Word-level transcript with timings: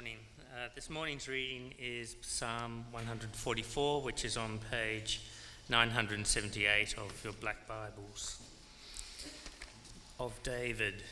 morning. 0.00 0.16
Uh, 0.54 0.68
this 0.74 0.88
morning's 0.88 1.28
reading 1.28 1.74
is 1.78 2.16
Psalm 2.22 2.86
144, 2.90 4.00
which 4.00 4.24
is 4.24 4.38
on 4.38 4.58
page 4.70 5.20
978 5.68 6.94
of 6.96 7.22
your 7.22 7.34
black 7.34 7.68
Bibles. 7.68 8.40
Of 10.18 10.42
David. 10.42 11.02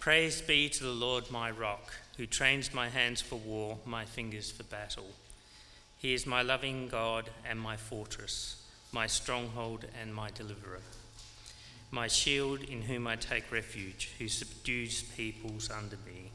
Praise 0.00 0.42
be 0.42 0.68
to 0.68 0.84
the 0.84 0.90
Lord 0.90 1.30
my 1.30 1.50
rock, 1.50 1.94
who 2.18 2.26
trains 2.26 2.74
my 2.74 2.90
hands 2.90 3.22
for 3.22 3.36
war, 3.36 3.78
my 3.86 4.04
fingers 4.04 4.50
for 4.50 4.64
battle. 4.64 5.08
He 5.96 6.12
is 6.12 6.26
my 6.26 6.42
loving 6.42 6.88
God 6.88 7.30
and 7.48 7.58
my 7.58 7.78
fortress, 7.78 8.62
my 8.92 9.06
stronghold 9.06 9.86
and 9.98 10.14
my 10.14 10.28
deliverer, 10.28 10.82
my 11.90 12.06
shield 12.06 12.62
in 12.62 12.82
whom 12.82 13.06
I 13.06 13.16
take 13.16 13.50
refuge, 13.50 14.10
who 14.18 14.28
subdues 14.28 15.04
peoples 15.04 15.70
under 15.70 15.96
me. 16.04 16.32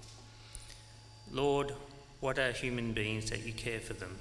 Lord, 1.32 1.74
what 2.20 2.40
are 2.40 2.52
human 2.52 2.94
beings 2.94 3.30
that 3.30 3.46
you 3.46 3.54
care 3.54 3.80
for 3.80 3.94
them, 3.94 4.18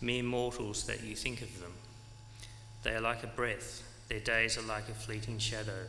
mere 0.00 0.22
mortals 0.22 0.84
that 0.84 1.02
you 1.02 1.14
think 1.14 1.42
of 1.42 1.60
them? 1.60 1.72
They 2.82 2.94
are 2.94 3.00
like 3.00 3.22
a 3.22 3.28
breath, 3.28 3.82
their 4.08 4.20
days 4.20 4.58
are 4.58 4.62
like 4.62 4.88
a 4.88 4.94
fleeting 4.94 5.38
shadow. 5.38 5.86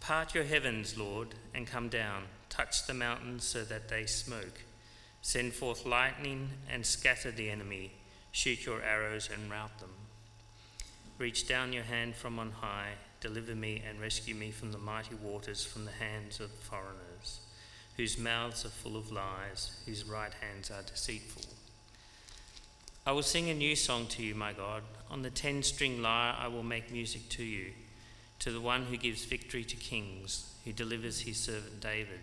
Part 0.00 0.34
your 0.34 0.44
heavens, 0.44 0.96
Lord, 0.96 1.28
and 1.54 1.66
come 1.66 1.88
down. 1.88 2.24
Touch 2.48 2.86
the 2.86 2.94
mountains 2.94 3.44
so 3.44 3.64
that 3.64 3.88
they 3.88 4.06
smoke. 4.06 4.62
Send 5.20 5.52
forth 5.52 5.84
lightning 5.84 6.48
and 6.70 6.84
scatter 6.86 7.30
the 7.30 7.50
enemy. 7.50 7.92
Shoot 8.32 8.64
your 8.64 8.82
arrows 8.82 9.28
and 9.32 9.50
rout 9.50 9.78
them. 9.80 9.90
Reach 11.18 11.46
down 11.46 11.72
your 11.72 11.82
hand 11.82 12.14
from 12.14 12.38
on 12.38 12.52
high. 12.52 12.92
Deliver 13.20 13.54
me 13.54 13.82
and 13.86 14.00
rescue 14.00 14.34
me 14.34 14.50
from 14.50 14.72
the 14.72 14.78
mighty 14.78 15.16
waters, 15.16 15.64
from 15.64 15.84
the 15.84 15.90
hands 15.90 16.40
of 16.40 16.50
foreigners 16.50 17.07
whose 17.98 18.16
mouths 18.16 18.64
are 18.64 18.68
full 18.70 18.96
of 18.96 19.10
lies, 19.10 19.72
whose 19.84 20.04
right 20.04 20.32
hands 20.40 20.70
are 20.70 20.82
deceitful. 20.82 21.42
I 23.04 23.10
will 23.10 23.22
sing 23.24 23.50
a 23.50 23.54
new 23.54 23.74
song 23.74 24.06
to 24.10 24.22
you, 24.22 24.36
my 24.36 24.52
God. 24.52 24.84
On 25.10 25.22
the 25.22 25.30
ten 25.30 25.64
string 25.64 26.00
lyre 26.00 26.36
I 26.38 26.46
will 26.46 26.62
make 26.62 26.92
music 26.92 27.28
to 27.30 27.42
you, 27.42 27.72
to 28.38 28.52
the 28.52 28.60
one 28.60 28.84
who 28.84 28.96
gives 28.96 29.24
victory 29.24 29.64
to 29.64 29.76
kings, 29.76 30.54
who 30.64 30.72
delivers 30.72 31.22
his 31.22 31.38
servant 31.38 31.80
David. 31.80 32.20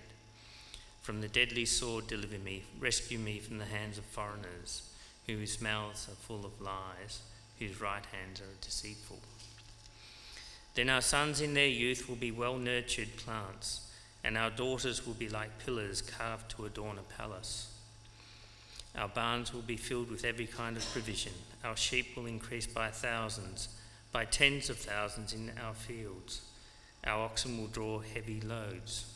From 1.02 1.20
the 1.20 1.28
deadly 1.28 1.66
sword, 1.66 2.08
deliver 2.08 2.38
me, 2.38 2.64
rescue 2.80 3.20
me 3.20 3.40
from 3.40 3.58
the 3.58 3.66
hands 3.66 3.98
of 3.98 4.06
foreigners, 4.06 4.90
whose 5.28 5.62
mouths 5.62 6.08
are 6.08 6.16
full 6.16 6.46
of 6.46 6.62
lies, 6.62 7.20
whose 7.60 7.82
right 7.82 8.06
hands 8.14 8.40
are 8.40 8.62
deceitful. 8.62 9.20
Then 10.74 10.90
our 10.90 11.02
sons 11.02 11.42
in 11.42 11.54
their 11.54 11.68
youth 11.68 12.08
will 12.08 12.16
be 12.16 12.32
well 12.32 12.58
nurtured 12.58 13.18
plants 13.18 13.85
and 14.26 14.40
our 14.40 14.50
daughters 14.50 15.06
will 15.06 15.14
be 15.14 15.30
like 15.30 15.64
pillars 15.64 16.02
carved 16.02 16.50
to 16.50 16.66
adorn 16.66 16.98
a 16.98 17.14
palace. 17.22 17.72
Our 18.98 19.08
barns 19.08 19.54
will 19.54 19.62
be 19.62 19.78
filled 19.78 20.10
with 20.10 20.26
every 20.26 20.48
kind 20.48 20.76
of 20.76 20.92
provision. 20.92 21.34
Our 21.64 21.78
sheep 21.78 22.18
will 22.18 22.26
increase 22.26 22.66
by 22.66 22.90
thousands, 22.90 23.70
by 24.12 24.26
tens 24.26 24.72
of 24.72 24.78
thousands 24.78 25.34
in 25.34 25.52
our 25.64 25.76
fields. 25.76 26.42
Our 27.06 27.24
oxen 27.24 27.60
will 27.60 27.68
draw 27.68 28.00
heavy 28.00 28.42
loads. 28.42 29.14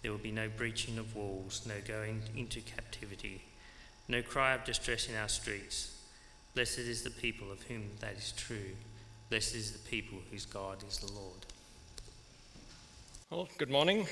There 0.00 0.10
will 0.10 0.18
be 0.18 0.32
no 0.32 0.48
breaching 0.48 0.96
of 0.96 1.14
walls, 1.14 1.66
no 1.68 1.74
going 1.86 2.22
into 2.34 2.62
captivity, 2.62 3.42
no 4.08 4.22
cry 4.22 4.54
of 4.54 4.64
distress 4.64 5.08
in 5.10 5.14
our 5.14 5.28
streets. 5.28 5.98
Blessed 6.54 6.78
is 6.78 7.02
the 7.02 7.10
people 7.10 7.52
of 7.52 7.62
whom 7.64 7.90
that 8.00 8.14
is 8.16 8.32
true. 8.32 8.76
Blessed 9.28 9.54
is 9.56 9.72
the 9.72 9.90
people 9.90 10.18
whose 10.30 10.46
God 10.46 10.82
is 10.88 10.98
the 10.98 11.12
Lord. 11.12 11.44
Well, 13.32 13.48
good 13.56 13.70
morning. 13.70 14.06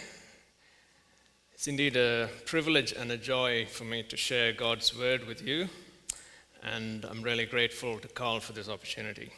It's 1.53 1.69
indeed 1.69 1.95
a 1.95 2.31
privilege 2.47 2.95
and 2.95 3.13
a 3.13 3.19
joy 3.19 3.67
for 3.67 3.85
me 3.85 4.03
to 4.05 4.17
share 4.17 4.55
God's 4.55 4.99
word 4.99 5.27
with 5.27 5.47
you, 5.47 5.69
and 6.63 7.05
I'm 7.05 7.21
really 7.21 7.45
grateful 7.45 7.99
to 7.99 8.09
Carl 8.09 8.41
for 8.41 8.55
this 8.55 8.71
opportunity. 8.71 9.31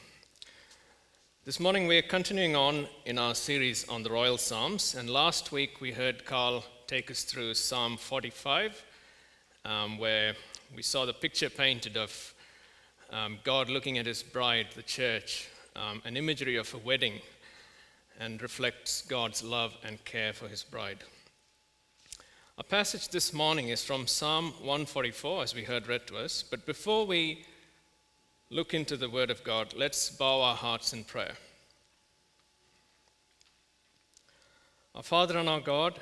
This 1.45 1.59
morning 1.59 1.89
we 1.89 1.99
are 1.99 2.03
continuing 2.03 2.55
on 2.55 2.87
in 3.07 3.19
our 3.19 3.35
series 3.35 3.89
on 3.89 4.05
the 4.05 4.11
Royal 4.11 4.39
Psalms, 4.39 4.95
and 4.95 5.11
last 5.11 5.51
week 5.51 5.81
we 5.81 5.91
heard 5.91 6.25
Carl 6.25 6.63
take 6.87 7.11
us 7.11 7.25
through 7.25 7.55
Psalm 7.55 7.97
45, 7.97 8.85
um, 9.65 9.99
where 9.99 10.37
we 10.77 10.83
saw 10.83 11.07
the 11.07 11.13
picture 11.13 11.51
painted 11.51 11.97
of 11.97 12.35
um, 13.11 13.41
God 13.43 13.69
looking 13.69 13.99
at 13.99 14.07
his 14.07 14.23
bride, 14.23 14.69
the 14.77 14.83
church, 14.85 15.49
um, 15.75 16.01
an 16.05 16.17
imagery 16.17 16.55
of 16.55 16.73
a 16.73 16.79
wedding 16.79 17.15
and 18.19 18.43
reflects 18.43 19.03
God's 19.03 19.43
love 19.43 19.77
and 19.85 20.05
care 20.05 20.33
for 20.33 20.49
his 20.49 20.63
bride. 20.63 21.05
Our 22.59 22.65
passage 22.65 23.09
this 23.09 23.33
morning 23.33 23.69
is 23.69 23.85
from 23.85 24.07
Psalm 24.07 24.53
144, 24.61 25.43
as 25.43 25.55
we 25.55 25.65
heard 25.65 25.89
read 25.89 26.07
to 26.07 26.17
us. 26.17 26.43
But 26.43 26.67
before 26.67 27.07
we 27.07 27.45
look 28.51 28.75
into 28.75 28.97
the 28.97 29.11
Word 29.11 29.31
of 29.31 29.43
God, 29.43 29.75
let's 29.77 30.11
bow 30.11 30.43
our 30.43 30.55
hearts 30.55 30.93
in 30.93 31.05
prayer. 31.05 31.35
Our 34.95 35.03
Father 35.03 35.39
and 35.39 35.49
our 35.49 35.61
God, 35.61 35.99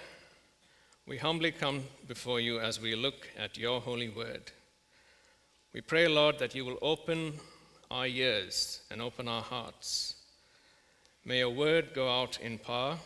we 1.07 1.19
humbly 1.19 1.53
come 1.53 1.85
before 2.09 2.41
you 2.41 2.59
as 2.61 2.81
we 2.81 2.97
look 2.97 3.29
at 3.39 3.57
your 3.57 3.81
holy 3.81 4.09
Word. 4.09 4.51
We 5.73 5.81
pray, 5.81 6.09
Lord, 6.09 6.41
that 6.41 6.55
you 6.55 6.65
will 6.65 6.79
open 6.83 7.35
our 7.91 8.07
ears 8.07 8.83
and 8.91 9.01
open 9.01 9.29
our 9.29 9.43
hearts 9.43 10.17
May 11.23 11.41
your 11.41 11.51
word 11.51 11.91
go 11.95 12.09
out 12.09 12.39
in 12.41 12.57
power, 12.57 12.97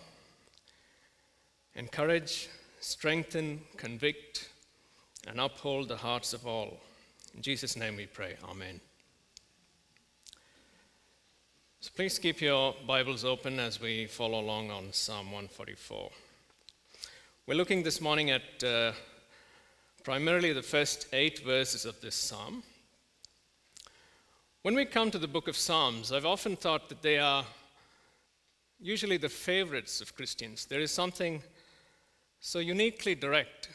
encourage, 1.75 2.48
strengthen, 2.78 3.60
convict, 3.76 4.50
and 5.26 5.41
uphold 5.41 5.88
the 5.88 5.97
hearts 5.97 6.32
of 6.32 6.47
all. 6.47 6.78
In 7.34 7.42
Jesus' 7.42 7.76
name 7.76 7.97
we 7.97 8.06
pray. 8.06 8.36
Amen. 8.48 8.80
So 11.80 11.91
please 11.97 12.20
keep 12.20 12.41
your 12.41 12.76
Bibles 12.86 13.25
open 13.25 13.58
as 13.58 13.80
we 13.80 14.06
follow 14.06 14.38
along 14.38 14.70
on 14.70 14.92
Psalm 14.92 15.26
144. 15.32 16.10
We're 17.48 17.56
looking 17.56 17.82
this 17.82 18.00
morning 18.00 18.31
at 18.31 18.62
uh, 18.62 18.92
primarily 20.04 20.52
the 20.52 20.62
first 20.62 21.08
eight 21.12 21.41
verses 21.41 21.84
of 21.84 22.00
this 22.00 22.14
psalm. 22.14 22.62
When 24.62 24.76
we 24.76 24.84
come 24.84 25.10
to 25.10 25.19
the 25.19 25.26
book 25.26 25.48
of 25.48 25.56
Psalms, 25.56 26.12
I've 26.12 26.25
often 26.25 26.54
thought 26.54 26.88
that 26.88 27.02
they 27.02 27.19
are 27.19 27.44
usually 28.84 29.17
the 29.17 29.31
favorites 29.31 30.03
of 30.03 30.15
Christians. 30.15 30.67
There 30.67 30.81
is 30.81 30.91
something 30.91 31.43
so 32.39 32.59
uniquely 32.59 33.15
direct, 33.15 33.71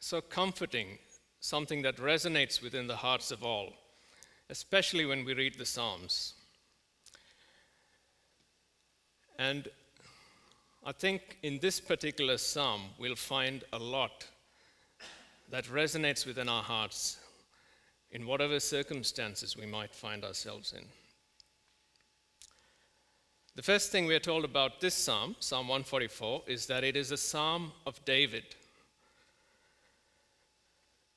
so 0.00 0.22
comforting, 0.22 0.98
something 1.38 1.82
that 1.82 1.98
resonates 1.98 2.62
within 2.62 2.86
the 2.86 2.96
hearts 2.96 3.30
of 3.30 3.44
all, 3.44 3.74
especially 4.48 5.04
when 5.04 5.26
we 5.26 5.34
read 5.34 5.58
the 5.58 5.66
Psalms. 5.66 6.32
And 9.38 9.68
I 10.82 10.92
think 10.92 11.36
in 11.42 11.58
this 11.58 11.78
particular 11.78 12.38
psalm, 12.38 12.80
we'll 12.98 13.16
find 13.16 13.64
a 13.74 13.78
lot 13.78 14.26
that 15.50 15.66
resonates 15.66 16.24
within 16.26 16.48
our 16.48 16.62
hearts 16.62 17.18
in 18.12 18.26
whatever 18.26 18.58
circumstances 18.60 19.58
we 19.58 19.66
might 19.66 19.94
find 19.94 20.24
ourselves 20.24 20.72
in. 20.72 20.86
The 23.58 23.64
first 23.64 23.90
thing 23.90 24.06
we 24.06 24.14
are 24.14 24.20
told 24.20 24.44
about 24.44 24.80
this 24.80 24.94
psalm, 24.94 25.34
Psalm 25.40 25.66
144, 25.66 26.42
is 26.46 26.66
that 26.66 26.84
it 26.84 26.94
is 26.96 27.10
a 27.10 27.16
psalm 27.16 27.72
of 27.86 28.04
David. 28.04 28.44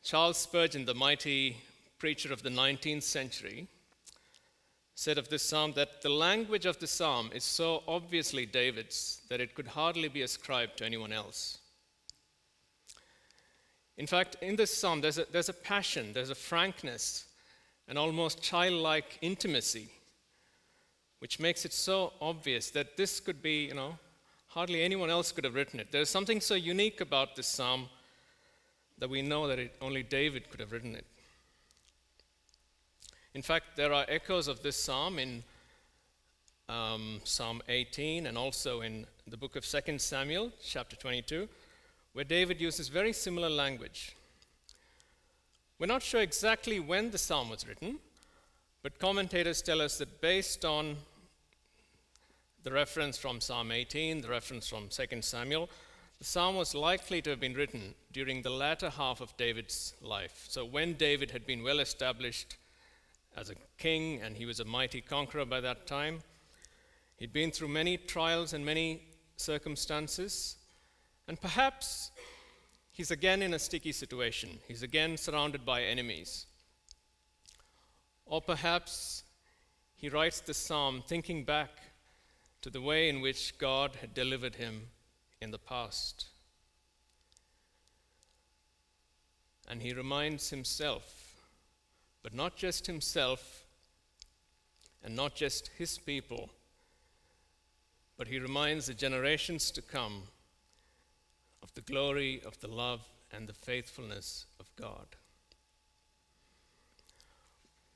Charles 0.02 0.40
Spurgeon, 0.40 0.86
the 0.86 0.96
mighty 0.96 1.58
preacher 2.00 2.34
of 2.34 2.42
the 2.42 2.50
19th 2.50 3.04
century, 3.04 3.68
said 4.96 5.20
of 5.20 5.30
this 5.30 5.44
psalm 5.44 5.74
that 5.74 6.02
the 6.02 6.10
language 6.10 6.66
of 6.66 6.80
the 6.80 6.88
psalm 6.88 7.30
is 7.32 7.44
so 7.44 7.84
obviously 7.88 8.48
David's 8.48 9.22
that 9.30 9.40
it 9.40 9.54
could 9.54 9.68
hardly 9.68 10.08
be 10.08 10.24
ascribed 10.24 10.78
to 10.78 10.86
anyone 10.86 11.14
else. 11.14 11.60
In 13.98 14.08
fact, 14.08 14.36
in 14.42 14.56
this 14.56 14.76
psalm, 14.76 15.02
there's 15.02 15.20
a, 15.20 15.28
there's 15.32 15.50
a 15.50 15.54
passion, 15.54 16.12
there's 16.12 16.32
a 16.32 16.36
frankness, 16.50 17.26
an 17.88 17.98
almost 17.98 18.42
childlike 18.42 19.20
intimacy 19.22 19.92
which 21.22 21.40
makes 21.40 21.66
it 21.66 21.72
so 21.72 22.14
obvious 22.20 22.72
that 22.72 22.98
this 22.98 23.20
could 23.20 23.44
be, 23.44 23.66
you 23.66 23.76
know, 23.76 23.96
hardly 24.48 24.82
anyone 24.82 25.12
else 25.12 25.32
could 25.32 25.44
have 25.44 25.54
written 25.54 25.80
it. 25.80 25.92
There's 25.92 26.10
something 26.10 26.42
so 26.42 26.56
unique 26.56 27.00
about 27.00 27.36
this 27.36 27.46
psalm 27.46 27.90
that 28.98 29.08
we 29.08 29.22
know 29.22 29.48
that 29.48 29.60
it, 29.60 29.76
only 29.82 30.02
David 30.02 30.50
could 30.50 30.60
have 30.60 30.72
written 30.72 30.96
it. 30.96 31.06
In 33.36 33.44
fact, 33.44 33.78
there 33.78 33.94
are 33.94 34.04
echoes 34.08 34.48
of 34.48 34.64
this 34.64 34.76
psalm 34.76 35.20
in 35.20 35.44
um, 36.68 37.22
Psalm 37.24 37.62
18 37.70 38.26
and 38.26 38.36
also 38.36 38.82
in 38.82 39.06
the 39.28 39.38
book 39.38 39.56
of 39.56 39.64
2 39.64 40.00
Samuel, 40.00 40.52
chapter 40.64 40.96
22, 40.96 41.48
where 42.14 42.26
David 42.26 42.60
uses 42.60 42.88
very 42.88 43.14
similar 43.14 43.50
language. 43.50 44.16
We're 45.78 45.86
not 45.86 46.02
sure 46.02 46.22
exactly 46.22 46.80
when 46.80 47.12
the 47.12 47.20
psalm 47.20 47.52
was 47.52 47.68
written, 47.68 48.00
but 48.82 48.98
commentators 48.98 49.62
tell 49.62 49.82
us 49.82 50.00
that 50.00 50.20
based 50.20 50.66
on 50.66 50.98
the 52.64 52.72
reference 52.72 53.18
from 53.18 53.42
Psalm 53.42 53.72
18, 53.72 54.22
the 54.22 54.30
reference 54.30 54.68
from 54.68 54.88
2 54.88 55.22
Samuel, 55.22 55.70
The 56.20 56.26
psalm 56.26 56.56
was 56.56 56.76
likely 56.76 57.22
to 57.24 57.32
have 57.32 57.40
been 57.40 57.56
written 57.56 57.96
during 58.12 58.44
the 58.44 58.52
latter 58.52 58.90
half 58.92 59.20
of 59.20 59.36
David's 59.38 59.96
life. 60.02 60.46
So, 60.48 60.64
when 60.64 60.94
David 60.94 61.32
had 61.32 61.48
been 61.48 61.64
well 61.64 61.80
established 61.80 62.58
as 63.36 63.50
a 63.50 63.56
king 63.80 64.22
and 64.22 64.38
he 64.38 64.46
was 64.46 64.60
a 64.60 64.66
mighty 64.66 65.02
conqueror 65.02 65.46
by 65.46 65.62
that 65.62 65.88
time, 65.88 66.20
he'd 67.18 67.34
been 67.34 67.50
through 67.50 67.70
many 67.70 67.98
trials 67.98 68.54
and 68.54 68.64
many 68.64 69.02
circumstances, 69.38 70.58
and 71.28 71.42
perhaps 71.42 72.12
he's 72.92 73.10
again 73.10 73.42
in 73.42 73.56
a 73.56 73.60
sticky 73.60 73.92
situation. 73.92 74.60
He's 74.68 74.84
again 74.84 75.18
surrounded 75.18 75.66
by 75.66 75.82
enemies. 75.82 76.46
Or 78.26 78.40
perhaps 78.40 79.24
he 79.96 80.10
writes 80.10 80.42
the 80.42 80.54
psalm 80.54 81.04
thinking 81.08 81.44
back 81.44 81.70
to 82.62 82.70
the 82.70 82.82
way 82.82 83.10
in 83.10 83.22
which 83.22 83.58
God 83.58 83.98
had 84.02 84.14
delivered 84.14 84.56
him 84.56 84.88
in 85.42 85.52
the 85.52 85.58
past. 85.58 86.28
And 89.68 89.82
he 89.82 89.94
reminds 89.94 90.50
himself, 90.50 91.44
but 92.24 92.34
not 92.34 92.56
just 92.56 92.88
himself 92.88 93.64
and 95.04 95.16
not 95.16 95.36
just 95.36 95.70
his 95.78 95.98
people, 95.98 96.50
but 98.18 98.28
he 98.28 98.38
reminds 98.38 98.86
the 98.86 98.94
generations 98.94 99.72
to 99.72 99.82
come 99.82 100.24
of 101.64 101.74
the 101.74 101.82
glory, 101.82 102.42
of 102.46 102.60
the 102.60 102.68
love, 102.68 103.02
and 103.32 103.48
the 103.48 103.54
faithfulness 103.54 104.46
of 104.60 104.70
God. 104.76 105.08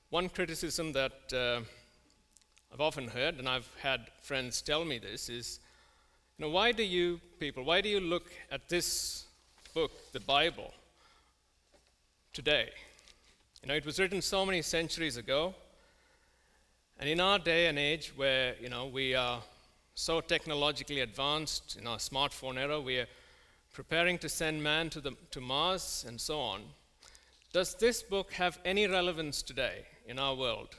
One 0.10 0.30
criticism 0.30 0.94
that 0.94 1.34
uh, 1.34 1.62
I've 2.72 2.82
often 2.82 3.08
heard, 3.08 3.40
and 3.40 3.48
I've 3.48 3.70
had 3.82 4.08
friends 4.22 4.62
tell 4.62 4.84
me 4.86 4.98
this, 4.98 5.30
is 5.30 5.60
you 6.38 6.46
know, 6.46 6.52
why 6.52 6.72
do 6.72 6.84
you 6.84 7.22
people, 7.40 7.64
why 7.64 7.82
do 7.82 7.90
you 7.90 8.00
look 8.00 8.32
at 8.52 8.68
this 8.68 9.26
book, 9.74 9.92
the 10.12 10.20
Bible, 10.20 10.74
today? 12.34 12.70
You 13.62 13.70
know, 13.70 13.76
it 13.76 13.86
was 13.86 14.00
written 14.00 14.22
so 14.22 14.46
many 14.46 14.62
centuries 14.62 15.18
ago, 15.18 15.56
and 17.00 17.10
in 17.10 17.20
our 17.20 17.40
day 17.40 17.68
and 17.68 17.80
age 17.80 18.14
where, 18.16 18.56
you 18.62 18.70
know, 18.70 18.88
we 18.88 19.16
are 19.16 19.42
so 19.96 20.20
technologically 20.20 21.00
advanced 21.00 21.78
in 21.80 21.88
our 21.88 21.98
smartphone 21.98 22.58
era, 22.58 22.80
we 22.82 23.00
are 23.00 23.08
preparing 23.74 24.18
to 24.18 24.30
send 24.30 24.62
man 24.62 24.90
to, 24.90 25.00
the, 25.02 25.14
to 25.32 25.42
Mars 25.42 26.06
and 26.08 26.20
so 26.20 26.40
on. 26.40 26.62
Does 27.54 27.76
this 27.76 28.04
book 28.04 28.34
have 28.34 28.60
any 28.66 28.88
relevance 28.88 29.42
today 29.42 29.86
in 30.06 30.20
our 30.20 30.36
world? 30.36 30.76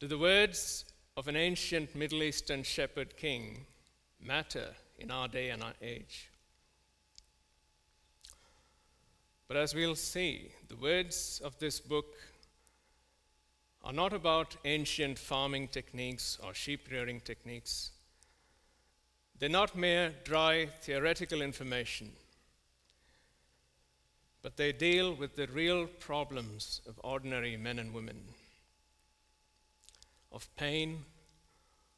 Do 0.00 0.06
the 0.06 0.16
words 0.16 0.84
of 1.16 1.26
an 1.26 1.34
ancient 1.34 1.96
Middle 1.96 2.22
Eastern 2.22 2.62
shepherd 2.62 3.16
king 3.16 3.66
matter 4.20 4.68
in 4.96 5.10
our 5.10 5.26
day 5.26 5.50
and 5.50 5.60
our 5.60 5.72
age? 5.82 6.30
But 9.48 9.56
as 9.56 9.74
we'll 9.74 9.96
see, 9.96 10.52
the 10.68 10.76
words 10.76 11.40
of 11.44 11.58
this 11.58 11.80
book 11.80 12.14
are 13.82 13.92
not 13.92 14.12
about 14.12 14.54
ancient 14.64 15.18
farming 15.18 15.66
techniques 15.66 16.38
or 16.44 16.54
sheep 16.54 16.86
rearing 16.92 17.20
techniques. 17.20 17.90
They're 19.40 19.48
not 19.48 19.74
mere 19.74 20.12
dry 20.22 20.66
theoretical 20.80 21.42
information, 21.42 22.12
but 24.42 24.56
they 24.56 24.70
deal 24.70 25.12
with 25.12 25.34
the 25.34 25.48
real 25.48 25.88
problems 25.88 26.82
of 26.86 27.00
ordinary 27.02 27.56
men 27.56 27.80
and 27.80 27.92
women 27.92 28.20
of 30.32 30.48
pain, 30.56 31.04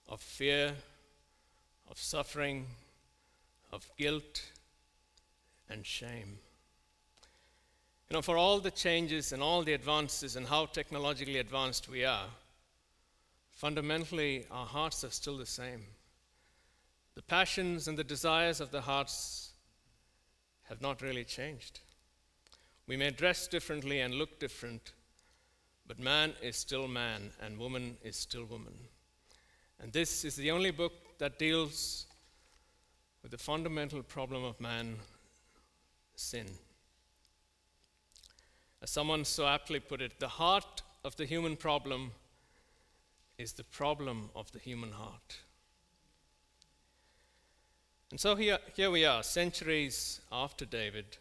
of 0.08 0.20
fear, 0.20 0.72
of 1.90 1.98
suffering, 1.98 2.66
of 3.72 3.88
guilt, 3.96 4.42
and 5.68 5.84
shame. 5.84 6.38
You 8.08 8.14
know, 8.14 8.22
for 8.22 8.36
all 8.36 8.58
the 8.58 8.72
changes 8.72 9.32
and 9.32 9.42
all 9.42 9.62
the 9.62 9.72
advances 9.72 10.34
and 10.34 10.46
how 10.46 10.66
technologically 10.66 11.38
advanced 11.38 11.88
we 11.88 12.04
are, 12.04 12.26
fundamentally 13.52 14.46
our 14.50 14.66
hearts 14.66 15.04
are 15.04 15.10
still 15.10 15.38
the 15.38 15.46
same. 15.46 15.84
The 17.14 17.22
passions 17.22 17.86
and 17.86 17.96
the 17.96 18.04
desires 18.04 18.60
of 18.60 18.72
the 18.72 18.80
hearts 18.80 19.52
have 20.68 20.80
not 20.80 21.02
really 21.02 21.24
changed. 21.24 21.80
We 22.86 22.96
may 22.96 23.10
dress 23.10 23.46
differently 23.46 24.00
and 24.00 24.14
look 24.14 24.40
different, 24.40 24.92
but 25.90 25.98
man 25.98 26.34
is 26.40 26.54
still 26.54 26.86
man 26.86 27.32
and 27.42 27.58
woman 27.58 27.96
is 28.04 28.14
still 28.14 28.44
woman. 28.44 28.74
And 29.82 29.92
this 29.92 30.24
is 30.24 30.36
the 30.36 30.52
only 30.52 30.70
book 30.70 30.92
that 31.18 31.36
deals 31.36 32.06
with 33.24 33.32
the 33.32 33.38
fundamental 33.38 34.04
problem 34.04 34.44
of 34.44 34.60
man 34.60 34.94
sin. 36.14 36.46
As 38.80 38.90
someone 38.90 39.24
so 39.24 39.48
aptly 39.48 39.80
put 39.80 40.00
it, 40.00 40.20
the 40.20 40.28
heart 40.28 40.82
of 41.02 41.16
the 41.16 41.26
human 41.26 41.56
problem 41.56 42.12
is 43.36 43.54
the 43.54 43.64
problem 43.64 44.30
of 44.36 44.52
the 44.52 44.60
human 44.60 44.92
heart. 44.92 45.38
And 48.12 48.20
so 48.20 48.36
here, 48.36 48.58
here 48.76 48.92
we 48.92 49.04
are, 49.04 49.24
centuries 49.24 50.20
after 50.30 50.64
David, 50.64 51.16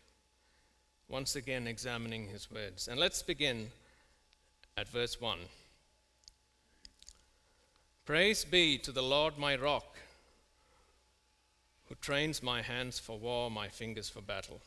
once 1.07 1.36
again 1.36 1.65
examining 1.65 2.27
his 2.27 2.51
words. 2.51 2.88
And 2.88 3.00
let's 3.00 3.24
begin 3.24 3.72
at 4.80 4.88
verse 4.88 5.20
1. 5.20 5.38
Praise 8.06 8.46
be 8.46 8.78
to 8.78 8.94
the 8.94 9.04
Lord 9.04 9.38
my 9.38 9.58
rock, 9.58 9.98
who 11.90 11.96
trains 11.96 12.42
my 12.42 12.62
hands 12.62 12.98
for 12.98 13.20
war, 13.20 13.52
my 13.52 13.68
fingers 13.68 14.08
for 14.08 14.22
battle. 14.22 14.62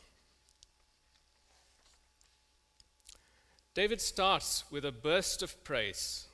David 3.73 3.99
starts 3.99 4.65
with 4.69 4.85
a 4.85 4.91
burst 4.91 5.41
of 5.41 5.63
praise. 5.63 6.27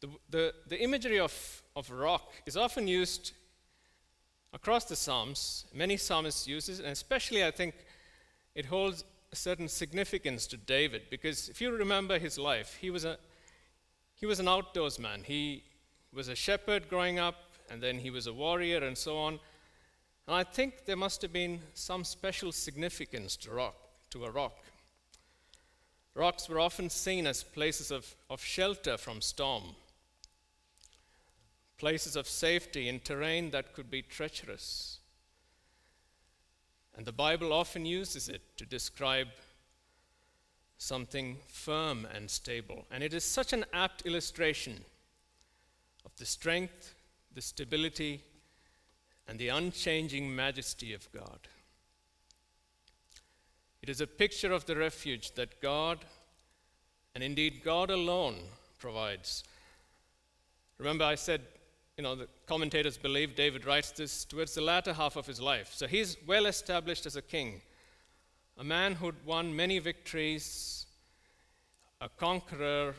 The, 0.00 0.08
the, 0.30 0.54
the 0.66 0.82
imagery 0.82 1.18
of, 1.18 1.62
of 1.76 1.90
rock 1.90 2.32
is 2.46 2.56
often 2.56 2.88
used 2.88 3.32
across 4.54 4.86
the 4.86 4.96
Psalms, 4.96 5.66
many 5.74 5.98
psalmists 5.98 6.48
use 6.48 6.70
it, 6.70 6.78
and 6.78 6.88
especially 6.88 7.44
I 7.44 7.50
think 7.50 7.74
it 8.54 8.64
holds 8.64 9.04
certain 9.36 9.68
significance 9.68 10.46
to 10.48 10.56
David 10.56 11.02
because 11.10 11.48
if 11.48 11.60
you 11.60 11.70
remember 11.70 12.18
his 12.18 12.38
life, 12.38 12.76
he 12.80 12.90
was, 12.90 13.04
a, 13.04 13.18
he 14.14 14.26
was 14.26 14.40
an 14.40 14.48
outdoors 14.48 14.98
man. 14.98 15.22
He 15.24 15.64
was 16.12 16.28
a 16.28 16.34
shepherd 16.34 16.88
growing 16.88 17.18
up, 17.18 17.36
and 17.70 17.82
then 17.82 17.98
he 17.98 18.10
was 18.10 18.26
a 18.26 18.32
warrior, 18.32 18.84
and 18.84 18.96
so 18.96 19.18
on. 19.18 19.38
And 20.26 20.36
I 20.36 20.44
think 20.44 20.86
there 20.86 20.96
must 20.96 21.22
have 21.22 21.32
been 21.32 21.60
some 21.74 22.04
special 22.04 22.52
significance 22.52 23.36
to, 23.36 23.50
rock, 23.50 23.76
to 24.10 24.24
a 24.24 24.30
rock. 24.30 24.56
Rocks 26.14 26.48
were 26.48 26.60
often 26.60 26.88
seen 26.88 27.26
as 27.26 27.42
places 27.42 27.90
of, 27.90 28.14
of 28.30 28.42
shelter 28.42 28.96
from 28.96 29.20
storm 29.20 29.76
places 31.78 32.16
of 32.16 32.28
safety 32.28 32.88
in 32.88 33.00
terrain 33.00 33.50
that 33.50 33.74
could 33.74 33.90
be 33.90 34.02
treacherous. 34.02 34.98
And 36.96 37.04
the 37.04 37.12
Bible 37.12 37.52
often 37.52 37.84
uses 37.84 38.28
it 38.28 38.42
to 38.56 38.64
describe 38.64 39.28
something 40.78 41.38
firm 41.48 42.06
and 42.14 42.30
stable. 42.30 42.86
And 42.90 43.02
it 43.02 43.12
is 43.14 43.24
such 43.24 43.52
an 43.52 43.64
apt 43.72 44.06
illustration 44.06 44.84
of 46.04 46.12
the 46.16 46.24
strength, 46.24 46.94
the 47.34 47.42
stability, 47.42 48.22
and 49.28 49.38
the 49.38 49.48
unchanging 49.48 50.34
majesty 50.34 50.94
of 50.94 51.10
God. 51.12 51.40
It 53.82 53.88
is 53.88 54.00
a 54.00 54.06
picture 54.06 54.52
of 54.52 54.64
the 54.66 54.76
refuge 54.76 55.32
that 55.32 55.60
God, 55.60 55.98
and 57.14 57.22
indeed 57.22 57.62
God 57.62 57.90
alone, 57.90 58.36
provides. 58.78 59.44
Remember, 60.78 61.04
I 61.04 61.14
said 61.14 61.42
you 61.96 62.02
know, 62.02 62.14
the 62.14 62.28
commentators 62.46 62.98
believe 62.98 63.34
David 63.34 63.64
writes 63.64 63.90
this 63.90 64.26
towards 64.26 64.54
the 64.54 64.60
latter 64.60 64.92
half 64.92 65.16
of 65.16 65.26
his 65.26 65.40
life. 65.40 65.72
So 65.72 65.86
he's 65.86 66.18
well 66.26 66.44
established 66.44 67.06
as 67.06 67.16
a 67.16 67.22
king, 67.22 67.62
a 68.58 68.64
man 68.64 68.94
who'd 68.94 69.24
won 69.24 69.56
many 69.56 69.78
victories, 69.78 70.84
a 72.02 72.10
conqueror, 72.10 72.94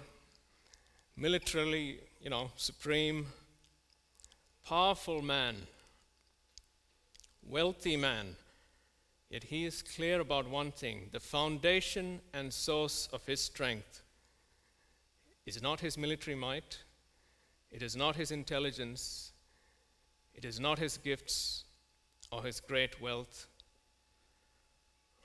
militarily, 1.15 1.99
you 2.21 2.31
know, 2.31 2.49
supreme, 2.55 3.27
powerful 4.65 5.21
man, 5.21 5.55
wealthy 7.47 7.97
man. 7.97 8.35
Yet 9.29 9.43
he 9.43 9.65
is 9.65 9.83
clear 9.83 10.21
about 10.21 10.49
one 10.49 10.71
thing 10.71 11.09
the 11.11 11.19
foundation 11.19 12.19
and 12.33 12.51
source 12.51 13.09
of 13.13 13.23
his 13.27 13.41
strength 13.41 14.01
is 15.45 15.61
not 15.61 15.81
his 15.81 15.99
military 15.99 16.35
might 16.35 16.79
it 17.71 17.81
is 17.81 17.95
not 17.95 18.15
his 18.15 18.31
intelligence, 18.31 19.31
it 20.33 20.45
is 20.45 20.59
not 20.59 20.79
his 20.79 20.97
gifts 20.97 21.63
or 22.31 22.43
his 22.43 22.59
great 22.59 23.01
wealth, 23.01 23.47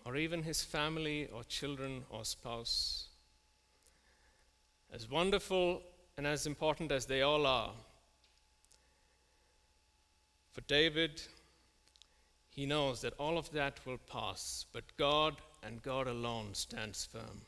or 0.05 0.17
even 0.17 0.43
his 0.43 0.63
family 0.63 1.29
or 1.33 1.45
children 1.45 2.05
or 2.11 2.25
spouse. 2.25 3.09
As 4.93 5.11
wonderful 5.11 5.83
and 6.17 6.27
as 6.27 6.47
important 6.47 6.93
as 6.93 7.07
they 7.07 7.23
all 7.23 7.47
are, 7.47 7.73
for 10.53 10.61
David, 10.63 11.23
he 12.51 12.67
knows 12.67 13.01
that 13.01 13.15
all 13.19 13.39
of 13.39 13.51
that 13.53 13.81
will 13.87 13.99
pass, 13.99 14.67
but 14.73 14.85
God 14.99 15.37
and 15.63 15.83
God 15.83 16.07
alone 16.07 16.53
stands 16.53 17.07
firm 17.07 17.43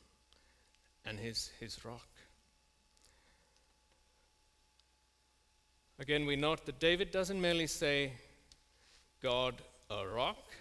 and 1.04 1.18
his, 1.18 1.50
his 1.60 1.84
rock. 1.84 2.08
Again, 5.98 6.26
we 6.26 6.34
note 6.34 6.66
that 6.66 6.80
David 6.80 7.12
doesn't 7.12 7.40
merely 7.40 7.68
say, 7.68 8.12
God, 9.22 9.54
a 9.90 10.06
rock, 10.06 10.52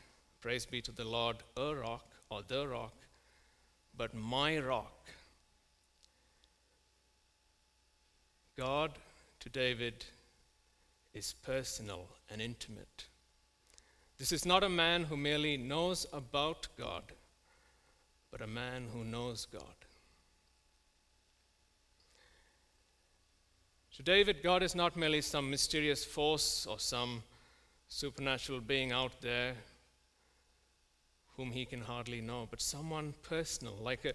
praise 0.41 0.65
be 0.65 0.81
to 0.81 0.91
the 0.91 1.03
Lord, 1.03 1.37
a 1.57 1.73
rock 1.73 2.05
or 2.29 2.41
the 2.47 2.67
rock, 2.67 2.93
but 3.97 4.13
my 4.13 4.59
rock. 4.59 5.07
God 8.55 8.91
to 9.39 9.49
David 9.49 10.05
is 11.13 11.33
personal 11.43 12.07
and 12.29 12.39
intimate. 12.39 13.05
This 14.19 14.31
is 14.31 14.45
not 14.45 14.63
a 14.63 14.69
man 14.69 15.05
who 15.05 15.17
merely 15.17 15.57
knows 15.57 16.05
about 16.13 16.67
God, 16.77 17.03
but 18.31 18.41
a 18.41 18.47
man 18.47 18.87
who 18.93 19.03
knows 19.03 19.47
God. 19.51 19.61
To 23.93 24.03
David, 24.03 24.41
God 24.41 24.63
is 24.63 24.73
not 24.73 24.97
merely 24.97 25.21
some 25.21 25.51
mysterious 25.51 26.03
force 26.03 26.65
or 26.65 26.79
some 26.79 27.21
supernatural 27.87 28.59
being 28.59 28.91
out 28.91 29.21
there 29.21 29.53
whom 31.37 31.51
he 31.51 31.65
can 31.65 31.81
hardly 31.81 32.21
know, 32.21 32.47
but 32.49 32.61
someone 32.61 33.13
personal, 33.21 33.75
like 33.81 34.05
a, 34.05 34.13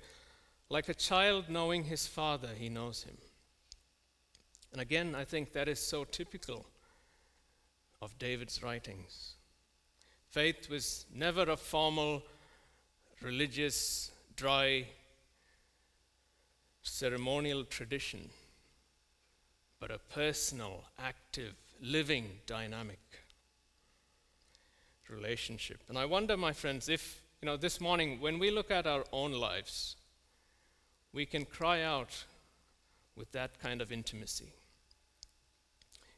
like 0.69 0.89
a 0.89 0.95
child 0.95 1.49
knowing 1.49 1.85
his 1.85 2.07
father, 2.07 2.49
he 2.57 2.69
knows 2.69 3.05
him. 3.05 3.17
And 4.73 4.81
again, 4.81 5.15
I 5.15 5.25
think 5.25 5.53
that 5.53 5.69
is 5.69 5.81
so 5.81 6.05
typical 6.05 6.67
of 8.03 8.19
David's 8.19 8.63
writings. 8.63 9.35
Faith 10.31 10.69
was 10.69 11.07
never 11.15 11.43
a 11.43 11.57
formal, 11.57 12.23
religious, 13.23 14.11
dry, 14.37 14.87
ceremonial 16.83 17.65
tradition, 17.65 18.29
but 19.81 19.91
a 19.91 19.99
personal, 20.13 20.85
active, 20.99 21.55
living, 21.81 22.27
dynamic 22.47 22.99
relationship. 25.09 25.81
And 25.89 25.97
I 25.97 26.05
wonder, 26.05 26.37
my 26.37 26.53
friends, 26.53 26.89
if, 26.89 27.23
you 27.41 27.47
know, 27.47 27.57
this 27.57 27.81
morning, 27.81 28.21
when 28.21 28.39
we 28.39 28.51
look 28.51 28.71
at 28.71 28.87
our 28.87 29.05
own 29.13 29.33
lives, 29.33 29.97
we 31.13 31.25
can 31.25 31.45
cry 31.45 31.83
out 31.83 32.25
with 33.17 33.33
that 33.33 33.61
kind 33.61 33.81
of 33.81 33.91
intimacy. 33.91 34.53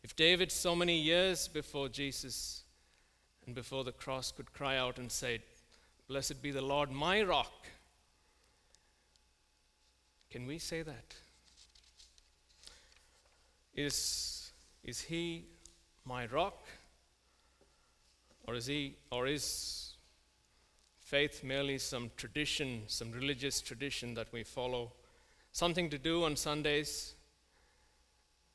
If 0.03 0.17
David, 0.17 0.51
so 0.51 0.75
many 0.75 0.99
years 0.99 1.49
before 1.49 1.89
Jesus 1.89 2.63
and 3.47 3.55
before 3.55 3.85
the 3.85 3.93
cross, 3.93 4.33
could 4.33 4.53
cry 4.53 4.77
out 4.77 4.99
and 4.99 5.11
say, 5.11 5.41
Blessed 6.09 6.43
be 6.43 6.51
the 6.51 6.63
Lord, 6.63 6.91
my 6.91 7.23
rock, 7.23 7.67
can 10.31 10.47
we 10.47 10.59
say 10.59 10.83
that? 10.83 11.15
Is, 13.81 14.53
is 14.85 15.01
he 15.01 15.47
my 16.05 16.27
rock? 16.27 16.67
Or 18.47 18.55
is 18.55 18.67
he 18.67 18.97
or 19.11 19.27
is 19.27 19.95
faith 20.99 21.43
merely 21.43 21.79
some 21.79 22.11
tradition, 22.19 22.83
some 22.89 23.11
religious 23.11 23.63
tradition 23.63 24.13
that 24.15 24.31
we 24.33 24.43
follow? 24.43 24.93
Something 25.53 25.89
to 25.91 25.99
do 25.99 26.25
on 26.25 26.37
Sundays, 26.37 27.15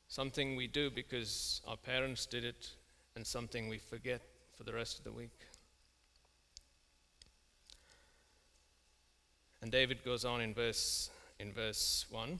something 0.06 0.54
we 0.54 0.68
do 0.68 0.90
because 0.90 1.60
our 1.66 1.76
parents 1.76 2.24
did 2.26 2.44
it, 2.44 2.70
and 3.16 3.26
something 3.26 3.68
we 3.68 3.78
forget 3.78 4.22
for 4.56 4.62
the 4.62 4.72
rest 4.72 4.98
of 4.98 5.04
the 5.04 5.12
week. 5.12 5.38
And 9.60 9.72
David 9.72 10.04
goes 10.04 10.24
on 10.24 10.40
in 10.40 10.54
verse 10.54 11.10
in 11.40 11.52
verse 11.52 12.06
1. 12.10 12.38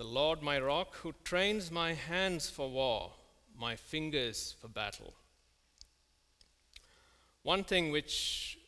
The 0.00 0.06
Lord 0.06 0.40
my 0.40 0.58
rock 0.58 0.94
who 0.94 1.12
trains 1.24 1.70
my 1.70 1.92
hands 1.92 2.48
for 2.48 2.70
war, 2.70 3.12
my 3.54 3.76
fingers 3.76 4.54
for 4.58 4.66
battle. 4.66 5.12
One 7.42 7.64
thing 7.64 7.92
which 7.92 8.58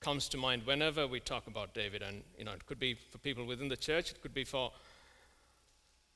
comes 0.00 0.26
to 0.30 0.38
mind 0.38 0.62
whenever 0.64 1.06
we 1.06 1.20
talk 1.20 1.46
about 1.48 1.74
David, 1.74 2.00
and 2.00 2.22
you 2.38 2.46
know, 2.46 2.52
it 2.52 2.64
could 2.64 2.78
be 2.78 2.94
for 2.94 3.18
people 3.18 3.44
within 3.44 3.68
the 3.68 3.76
church, 3.76 4.12
it 4.12 4.22
could 4.22 4.32
be 4.32 4.44
for 4.44 4.72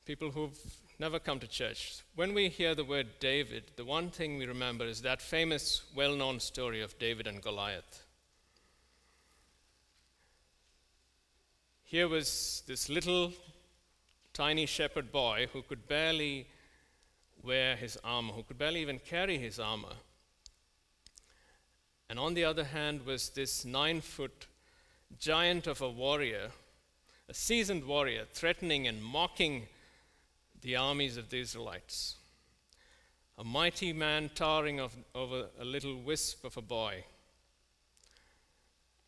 people 0.03 0.31
who've 0.31 0.59
never 0.97 1.19
come 1.19 1.39
to 1.41 1.47
church. 1.47 2.01
When 2.15 2.33
we 2.33 2.49
hear 2.49 2.73
the 2.73 2.83
word 2.83 3.19
David, 3.19 3.65
the 3.75 3.85
one 3.85 4.09
thing 4.09 4.39
we 4.39 4.47
remember 4.47 4.87
is 4.87 5.03
that 5.03 5.21
famous, 5.21 5.83
well 5.93 6.15
known 6.15 6.39
story 6.39 6.81
of 6.81 6.97
David 6.97 7.27
and 7.27 7.39
Goliath. 7.39 8.03
Here 11.83 12.07
was 12.07 12.63
this 12.65 12.89
little 12.89 13.31
tiny 14.39 14.65
shepherd 14.65 15.11
boy 15.11 15.47
who 15.51 15.61
could 15.61 15.85
barely 15.89 16.47
wear 17.43 17.75
his 17.75 17.97
armor, 18.05 18.31
who 18.31 18.41
could 18.41 18.57
barely 18.57 18.79
even 18.79 18.97
carry 18.97 19.37
his 19.37 19.59
armor. 19.59 19.91
And 22.09 22.17
on 22.17 22.35
the 22.35 22.45
other 22.45 22.63
hand 22.63 23.05
was 23.05 23.31
this 23.31 23.65
nine 23.65 23.99
foot 23.99 24.47
giant 25.19 25.67
of 25.67 25.81
a 25.81 25.89
warrior, 25.89 26.51
a 27.27 27.33
seasoned 27.33 27.83
warrior, 27.83 28.23
threatening 28.31 28.87
and 28.87 29.03
mocking 29.03 29.67
the 30.61 30.77
armies 30.77 31.17
of 31.17 31.29
the 31.29 31.41
Israelites. 31.41 32.15
A 33.37 33.43
mighty 33.43 33.91
man 33.91 34.31
towering 34.35 34.79
of, 34.79 34.95
over 35.13 35.47
a 35.59 35.65
little 35.65 36.01
wisp 36.01 36.45
of 36.45 36.55
a 36.55 36.61
boy. 36.61 37.03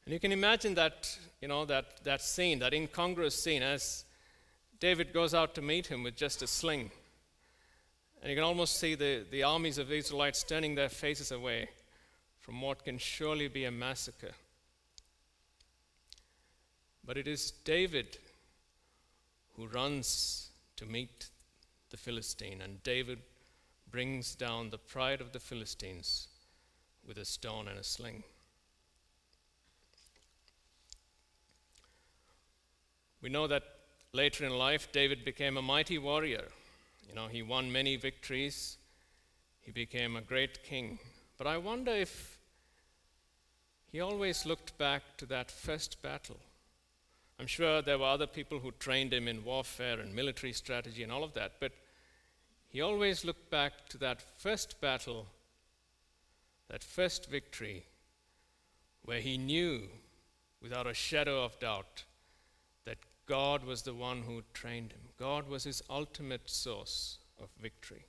And 0.03 0.13
you 0.13 0.19
can 0.19 0.33
imagine 0.33 0.75
that, 0.75 1.17
you 1.39 1.47
know, 1.47 1.63
that, 1.63 2.03
that 2.03 2.21
scene, 2.21 2.59
that 2.59 2.73
incongruous 2.73 3.41
scene, 3.41 3.63
as 3.63 4.03
David 4.81 5.13
goes 5.13 5.35
out 5.35 5.53
to 5.53 5.61
meet 5.61 5.87
him 5.87 6.01
with 6.01 6.15
just 6.15 6.41
a 6.41 6.47
sling. 6.47 6.89
And 8.19 8.31
you 8.31 8.35
can 8.35 8.43
almost 8.43 8.79
see 8.79 8.95
the, 8.95 9.23
the 9.29 9.43
armies 9.43 9.77
of 9.77 9.87
the 9.87 9.95
Israelites 9.95 10.43
turning 10.43 10.73
their 10.73 10.89
faces 10.89 11.31
away 11.31 11.69
from 12.39 12.59
what 12.61 12.83
can 12.83 12.97
surely 12.97 13.47
be 13.47 13.63
a 13.65 13.71
massacre. 13.71 14.31
But 17.05 17.15
it 17.15 17.27
is 17.27 17.51
David 17.51 18.17
who 19.55 19.67
runs 19.67 20.49
to 20.77 20.87
meet 20.87 21.29
the 21.91 21.97
Philistine, 21.97 22.61
and 22.61 22.81
David 22.81 23.19
brings 23.91 24.33
down 24.33 24.71
the 24.71 24.79
pride 24.79 25.21
of 25.21 25.31
the 25.31 25.39
Philistines 25.39 26.27
with 27.07 27.19
a 27.19 27.25
stone 27.25 27.67
and 27.67 27.77
a 27.77 27.83
sling. 27.83 28.23
We 33.21 33.29
know 33.29 33.45
that 33.45 33.63
later 34.13 34.45
in 34.45 34.57
life, 34.57 34.91
David 34.91 35.23
became 35.23 35.57
a 35.57 35.61
mighty 35.61 35.97
warrior. 35.97 36.47
You 37.07 37.15
know, 37.15 37.27
he 37.27 37.41
won 37.41 37.71
many 37.71 37.95
victories, 37.95 38.77
he 39.61 39.71
became 39.71 40.15
a 40.15 40.21
great 40.21 40.63
king. 40.63 40.99
But 41.37 41.47
I 41.47 41.57
wonder 41.57 41.91
if 41.91 42.37
he 43.91 44.01
always 44.01 44.45
looked 44.45 44.77
back 44.77 45.03
to 45.17 45.25
that 45.27 45.49
first 45.49 46.01
battle. 46.01 46.37
I'm 47.39 47.47
sure 47.47 47.81
there 47.81 47.97
were 47.97 48.05
other 48.05 48.27
people 48.27 48.59
who 48.59 48.71
trained 48.71 49.13
him 49.13 49.27
in 49.27 49.43
warfare 49.43 49.99
and 49.99 50.13
military 50.13 50.53
strategy 50.53 51.03
and 51.03 51.11
all 51.11 51.23
of 51.23 51.33
that, 51.33 51.53
but 51.59 51.71
he 52.69 52.81
always 52.81 53.25
looked 53.25 53.49
back 53.49 53.89
to 53.89 53.97
that 53.97 54.21
first 54.37 54.79
battle, 54.79 55.27
that 56.69 56.83
first 56.83 57.29
victory, 57.29 57.85
where 59.03 59.21
he 59.21 59.37
knew 59.37 59.83
without 60.61 60.87
a 60.87 60.93
shadow 60.93 61.43
of 61.43 61.59
doubt 61.59 62.03
God 63.31 63.63
was 63.63 63.83
the 63.83 63.93
one 63.93 64.23
who 64.23 64.41
trained 64.53 64.91
him. 64.91 64.99
God 65.17 65.47
was 65.47 65.63
his 65.63 65.81
ultimate 65.89 66.49
source 66.49 67.17
of 67.41 67.47
victory. 67.61 68.03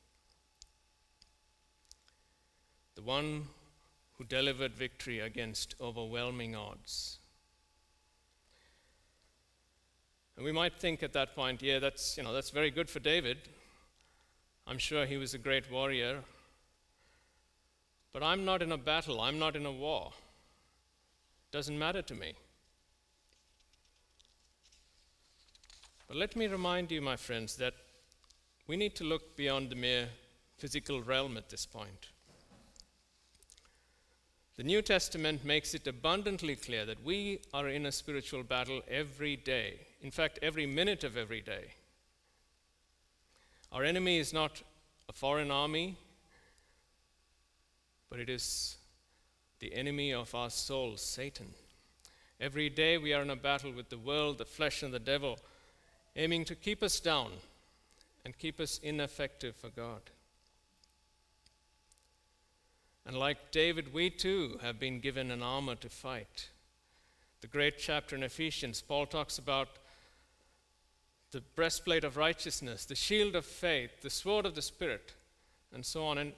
The 2.96 3.02
one 3.02 3.44
who 4.18 4.24
delivered 4.24 4.74
victory 4.74 5.20
against 5.20 5.76
overwhelming 5.80 6.56
odds. 6.56 7.20
And 10.34 10.44
we 10.44 10.50
might 10.50 10.80
think 10.80 11.04
at 11.04 11.12
that 11.12 11.36
point, 11.36 11.62
yeah, 11.62 11.78
that's, 11.78 12.16
you 12.16 12.24
know, 12.24 12.32
that's 12.32 12.50
very 12.50 12.72
good 12.72 12.90
for 12.90 12.98
David. 12.98 13.38
I'm 14.66 14.78
sure 14.78 15.06
he 15.06 15.18
was 15.18 15.34
a 15.34 15.38
great 15.38 15.70
warrior. 15.70 16.24
But 18.12 18.24
I'm 18.24 18.44
not 18.44 18.60
in 18.60 18.72
a 18.72 18.76
battle, 18.76 19.20
I'm 19.20 19.38
not 19.38 19.54
in 19.54 19.66
a 19.66 19.72
war. 19.72 20.10
It 21.48 21.54
Doesn't 21.56 21.78
matter 21.78 22.02
to 22.02 22.14
me. 22.16 22.34
But 26.12 26.18
let 26.18 26.36
me 26.36 26.46
remind 26.46 26.90
you, 26.90 27.00
my 27.00 27.16
friends, 27.16 27.56
that 27.56 27.72
we 28.66 28.76
need 28.76 28.94
to 28.96 29.02
look 29.02 29.34
beyond 29.34 29.70
the 29.70 29.76
mere 29.76 30.10
physical 30.58 31.00
realm 31.00 31.38
at 31.38 31.48
this 31.48 31.64
point. 31.64 32.08
The 34.58 34.62
New 34.62 34.82
Testament 34.82 35.42
makes 35.42 35.72
it 35.72 35.86
abundantly 35.86 36.54
clear 36.54 36.84
that 36.84 37.02
we 37.02 37.40
are 37.54 37.66
in 37.66 37.86
a 37.86 37.92
spiritual 37.92 38.42
battle 38.42 38.82
every 38.90 39.36
day. 39.36 39.78
In 40.02 40.10
fact, 40.10 40.38
every 40.42 40.66
minute 40.66 41.02
of 41.02 41.16
every 41.16 41.40
day. 41.40 41.72
Our 43.72 43.82
enemy 43.82 44.18
is 44.18 44.34
not 44.34 44.62
a 45.08 45.14
foreign 45.14 45.50
army, 45.50 45.96
but 48.10 48.20
it 48.20 48.28
is 48.28 48.76
the 49.60 49.72
enemy 49.72 50.12
of 50.12 50.34
our 50.34 50.50
souls, 50.50 51.00
Satan. 51.00 51.54
Every 52.38 52.68
day 52.68 52.98
we 52.98 53.14
are 53.14 53.22
in 53.22 53.30
a 53.30 53.34
battle 53.34 53.72
with 53.72 53.88
the 53.88 53.96
world, 53.96 54.36
the 54.36 54.44
flesh, 54.44 54.82
and 54.82 54.92
the 54.92 54.98
devil, 54.98 55.38
aiming 56.16 56.44
to 56.46 56.54
keep 56.54 56.82
us 56.82 57.00
down 57.00 57.30
and 58.24 58.38
keep 58.38 58.60
us 58.60 58.78
ineffective 58.82 59.56
for 59.56 59.68
God. 59.68 60.02
And 63.06 63.16
like 63.16 63.50
David, 63.50 63.92
we 63.92 64.10
too 64.10 64.58
have 64.62 64.78
been 64.78 65.00
given 65.00 65.30
an 65.30 65.42
armor 65.42 65.74
to 65.76 65.88
fight. 65.88 66.50
The 67.40 67.48
great 67.48 67.78
chapter 67.78 68.14
in 68.14 68.22
Ephesians, 68.22 68.80
Paul 68.80 69.06
talks 69.06 69.38
about 69.38 69.68
the 71.32 71.42
breastplate 71.56 72.04
of 72.04 72.16
righteousness, 72.16 72.84
the 72.84 72.94
shield 72.94 73.34
of 73.34 73.44
faith, 73.44 74.02
the 74.02 74.10
sword 74.10 74.46
of 74.46 74.54
the 74.54 74.62
Spirit, 74.62 75.14
and 75.74 75.84
so 75.84 76.04
on. 76.04 76.18
And 76.18 76.32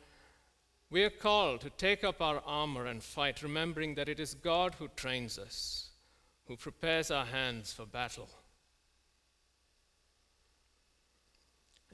we 0.89 1.03
are 1.03 1.11
called 1.11 1.61
to 1.63 1.71
take 1.71 2.05
up 2.05 2.23
our 2.23 2.41
armor 2.47 2.87
and 2.87 3.03
fight, 3.03 3.43
remembering 3.43 3.97
that 3.97 4.09
it 4.09 4.21
is 4.21 4.35
God 4.35 4.77
who 4.79 4.89
trains 4.97 5.39
us, 5.39 5.89
who 6.47 6.57
prepares 6.57 7.11
our 7.11 7.27
hands 7.27 7.73
for 7.73 7.85
battle. 7.85 8.29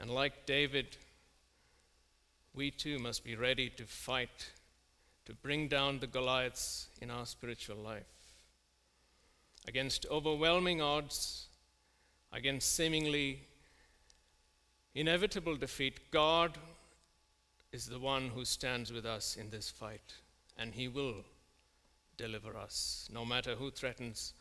And 0.00 0.11
like 0.11 0.47
David, 0.47 0.97
we 2.54 2.71
too 2.71 2.99
must 2.99 3.23
be 3.23 3.37
ready 3.37 3.69
to 3.69 3.85
fight, 3.85 4.50
to 5.26 5.35
bring 5.35 5.69
down 5.69 5.99
the 5.99 6.07
Goliaths 6.07 6.88
in 7.02 7.11
our 7.11 7.26
spiritual 7.26 7.76
life. 7.76 8.02
Against 9.69 10.07
overwhelming 10.11 10.80
odds, 10.80 11.49
against 12.33 12.75
seemingly 12.75 13.42
inevitable 14.95 15.57
defeat, 15.57 16.11
God 16.11 16.57
is 17.71 17.87
the 17.87 17.99
one 17.99 18.30
who 18.30 18.47
stands 18.47 18.90
with 18.90 19.04
us 19.04 19.37
in 19.37 19.50
this 19.50 19.69
fight, 19.69 20.14
and 20.57 20.75
He 20.75 20.88
will 20.88 21.25
deliver 22.16 22.57
us, 22.57 23.07
no 23.12 23.26
matter 23.26 23.54
who 23.54 23.71
threatens 23.71 24.33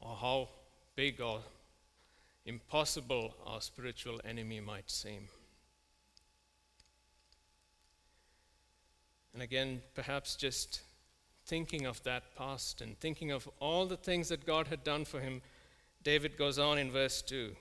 or 0.00 0.14
how 0.14 0.48
big 0.94 1.20
or 1.20 1.40
impossible 2.46 3.34
our 3.46 3.60
spiritual 3.60 4.20
enemy 4.24 4.60
might 4.60 4.90
seem. 4.90 5.28
And 9.32 9.42
again, 9.42 9.82
perhaps 9.94 10.36
just 10.36 10.82
thinking 11.46 11.86
of 11.86 12.02
that 12.02 12.34
past 12.36 12.80
and 12.80 12.98
thinking 12.98 13.30
of 13.30 13.48
all 13.60 13.86
the 13.86 13.96
things 13.96 14.28
that 14.28 14.46
God 14.46 14.68
had 14.68 14.84
done 14.84 15.04
for 15.04 15.20
him, 15.20 15.42
David 16.02 16.36
goes 16.36 16.58
on 16.58 16.78
in 16.78 16.90
verse 16.90 17.22
2. 17.22 17.54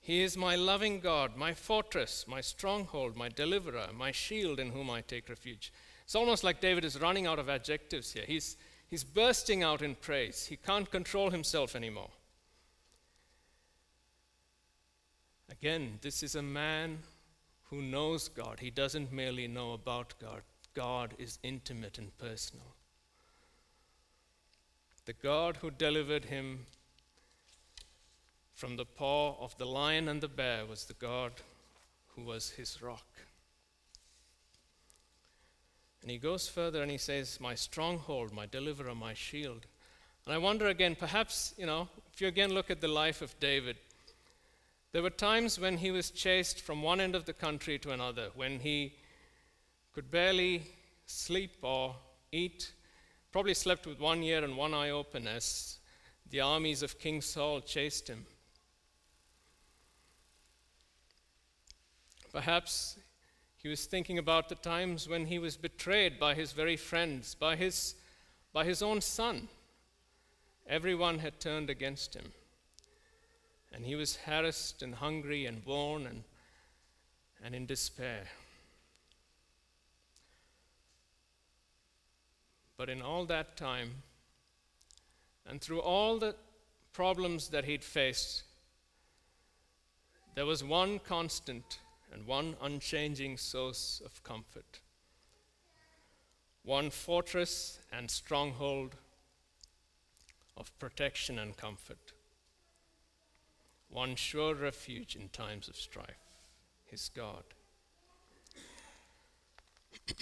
He 0.00 0.22
is 0.22 0.36
my 0.36 0.56
loving 0.56 1.00
God, 1.00 1.36
my 1.36 1.52
fortress, 1.52 2.24
my 2.26 2.40
stronghold, 2.40 3.16
my 3.16 3.28
deliverer, 3.28 3.88
my 3.94 4.12
shield 4.12 4.58
in 4.58 4.70
whom 4.70 4.90
I 4.90 5.02
take 5.02 5.28
refuge. 5.28 5.72
It's 6.04 6.14
almost 6.14 6.42
like 6.42 6.60
David 6.60 6.84
is 6.84 7.00
running 7.00 7.26
out 7.26 7.38
of 7.38 7.48
adjectives 7.48 8.12
here. 8.12 8.24
He's, 8.26 8.56
he's 8.88 9.04
bursting 9.04 9.62
out 9.62 9.82
in 9.82 9.94
praise. 9.94 10.46
He 10.46 10.56
can't 10.56 10.90
control 10.90 11.30
himself 11.30 11.76
anymore. 11.76 12.10
Again, 15.50 15.98
this 16.00 16.22
is 16.22 16.34
a 16.34 16.42
man 16.42 16.98
who 17.64 17.82
knows 17.82 18.28
God. 18.28 18.60
He 18.60 18.70
doesn't 18.70 19.12
merely 19.12 19.48
know 19.48 19.72
about 19.72 20.14
God, 20.20 20.42
God 20.74 21.14
is 21.18 21.38
intimate 21.42 21.98
and 21.98 22.16
personal. 22.18 22.74
The 25.06 25.12
God 25.14 25.56
who 25.56 25.70
delivered 25.70 26.26
him 26.26 26.66
from 28.54 28.76
the 28.76 28.84
paw 28.84 29.36
of 29.40 29.56
the 29.58 29.64
lion 29.66 30.08
and 30.08 30.20
the 30.20 30.28
bear 30.28 30.66
was 30.66 30.84
the 30.84 30.94
God 30.94 31.32
who 32.14 32.22
was 32.22 32.50
his 32.50 32.80
rock. 32.82 33.06
And 36.02 36.10
he 36.10 36.18
goes 36.18 36.48
further 36.48 36.82
and 36.82 36.90
he 36.90 36.98
says, 36.98 37.40
My 37.40 37.54
stronghold, 37.54 38.32
my 38.32 38.46
deliverer, 38.46 38.94
my 38.94 39.14
shield. 39.14 39.66
And 40.26 40.34
I 40.34 40.38
wonder 40.38 40.68
again, 40.68 40.94
perhaps, 40.94 41.54
you 41.56 41.66
know, 41.66 41.88
if 42.12 42.20
you 42.20 42.28
again 42.28 42.52
look 42.52 42.70
at 42.70 42.80
the 42.80 42.88
life 42.88 43.22
of 43.22 43.38
David, 43.40 43.76
there 44.92 45.02
were 45.02 45.10
times 45.10 45.58
when 45.58 45.78
he 45.78 45.90
was 45.90 46.10
chased 46.10 46.60
from 46.60 46.82
one 46.82 47.00
end 47.00 47.14
of 47.14 47.24
the 47.24 47.32
country 47.32 47.78
to 47.78 47.92
another, 47.92 48.30
when 48.34 48.58
he 48.58 48.94
could 49.92 50.10
barely 50.10 50.62
sleep 51.06 51.56
or 51.62 51.94
eat, 52.32 52.72
probably 53.32 53.54
slept 53.54 53.86
with 53.86 54.00
one 54.00 54.22
ear 54.22 54.42
and 54.42 54.56
one 54.56 54.74
eye 54.74 54.90
open 54.90 55.26
as 55.26 55.78
the 56.28 56.40
armies 56.40 56.82
of 56.82 56.98
King 56.98 57.20
Saul 57.20 57.60
chased 57.60 58.08
him. 58.08 58.26
Perhaps 62.32 62.98
he 63.56 63.68
was 63.68 63.84
thinking 63.86 64.18
about 64.18 64.48
the 64.48 64.54
times 64.54 65.08
when 65.08 65.26
he 65.26 65.38
was 65.38 65.56
betrayed 65.56 66.18
by 66.18 66.34
his 66.34 66.52
very 66.52 66.76
friends, 66.76 67.34
by 67.34 67.56
his, 67.56 67.94
by 68.52 68.64
his 68.64 68.82
own 68.82 69.00
son. 69.00 69.48
Everyone 70.66 71.18
had 71.18 71.40
turned 71.40 71.68
against 71.68 72.14
him. 72.14 72.32
And 73.72 73.84
he 73.84 73.94
was 73.94 74.16
harassed 74.16 74.82
and 74.82 74.96
hungry 74.96 75.46
and 75.46 75.64
worn 75.64 76.06
and, 76.06 76.24
and 77.44 77.54
in 77.54 77.66
despair. 77.66 78.24
But 82.76 82.88
in 82.88 83.02
all 83.02 83.26
that 83.26 83.56
time, 83.56 83.90
and 85.46 85.60
through 85.60 85.80
all 85.80 86.18
the 86.18 86.34
problems 86.92 87.48
that 87.48 87.64
he'd 87.64 87.84
faced, 87.84 88.44
there 90.34 90.46
was 90.46 90.64
one 90.64 90.98
constant 90.98 91.78
and 92.12 92.26
one 92.26 92.56
unchanging 92.62 93.36
source 93.36 94.00
of 94.04 94.22
comfort, 94.22 94.80
one 96.64 96.90
fortress 96.90 97.80
and 97.92 98.10
stronghold 98.10 98.96
of 100.56 100.76
protection 100.78 101.38
and 101.38 101.56
comfort, 101.56 102.12
one 103.90 104.14
sure 104.14 104.54
refuge 104.54 105.16
in 105.16 105.28
times 105.30 105.68
of 105.68 105.76
strife, 105.76 106.16
his 106.86 107.10
God. 107.14 107.42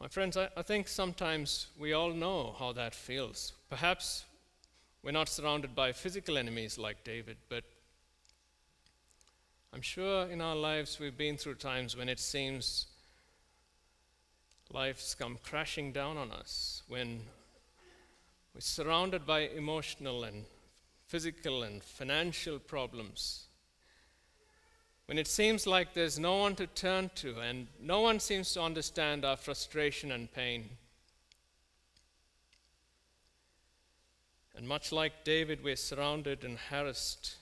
My 0.00 0.08
friends, 0.08 0.36
I, 0.36 0.48
I, 0.56 0.62
think 0.62 0.88
sometimes 0.88 1.68
we 1.78 1.92
all 1.92 2.12
know 2.12 2.56
how 2.58 2.72
that 2.72 2.94
feels. 2.94 3.52
Perhaps 3.70 4.24
we're 5.02 5.12
not 5.12 5.28
surrounded 5.28 5.74
by 5.74 5.92
physical 5.92 6.36
enemies 6.36 6.78
like 6.78 7.04
David, 7.04 7.36
but 7.48 7.62
I'm 9.72 9.82
sure 9.82 10.26
in 10.26 10.40
our 10.40 10.56
lives 10.56 10.98
we've 10.98 11.16
been 11.16 11.36
through 11.36 11.54
times 11.54 11.96
when 11.96 12.08
it 12.08 12.18
seems 12.20 12.86
life's 14.72 15.14
come 15.14 15.38
crashing 15.42 15.92
down 15.92 16.16
on 16.16 16.32
us, 16.32 16.82
when 16.88 17.20
we're 18.52 18.60
surrounded 18.60 19.24
by 19.26 19.40
emotional 19.40 20.24
and 20.24 20.44
physical 21.06 21.62
and 21.62 21.82
financial 21.82 22.58
problems, 22.58 23.44
when 25.06 25.18
it 25.18 25.26
seems 25.26 25.66
like 25.66 25.92
there's 25.92 26.18
no 26.18 26.36
one 26.36 26.54
to 26.56 26.66
turn 26.66 27.10
to 27.16 27.38
and 27.40 27.66
no 27.80 28.00
one 28.00 28.18
seems 28.18 28.52
to 28.54 28.62
understand 28.62 29.24
our 29.24 29.36
frustration 29.36 30.10
and 30.12 30.32
pain. 30.32 30.70
And 34.56 34.66
much 34.66 34.92
like 34.92 35.24
David, 35.24 35.62
we're 35.62 35.76
surrounded 35.76 36.44
and 36.44 36.58
harassed 36.58 37.36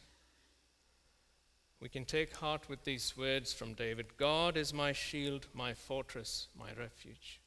we 1.83 1.89
can 1.89 2.05
take 2.05 2.37
heart 2.37 2.69
with 2.69 2.85
these 2.85 3.17
words 3.17 3.53
from 3.53 3.73
David 3.75 4.17
God 4.17 4.57
is 4.57 4.73
my 4.73 4.93
shield, 4.93 5.49
my 5.53 5.75
fortress, 5.75 6.47
my 6.57 6.69
refuge. 6.79 7.41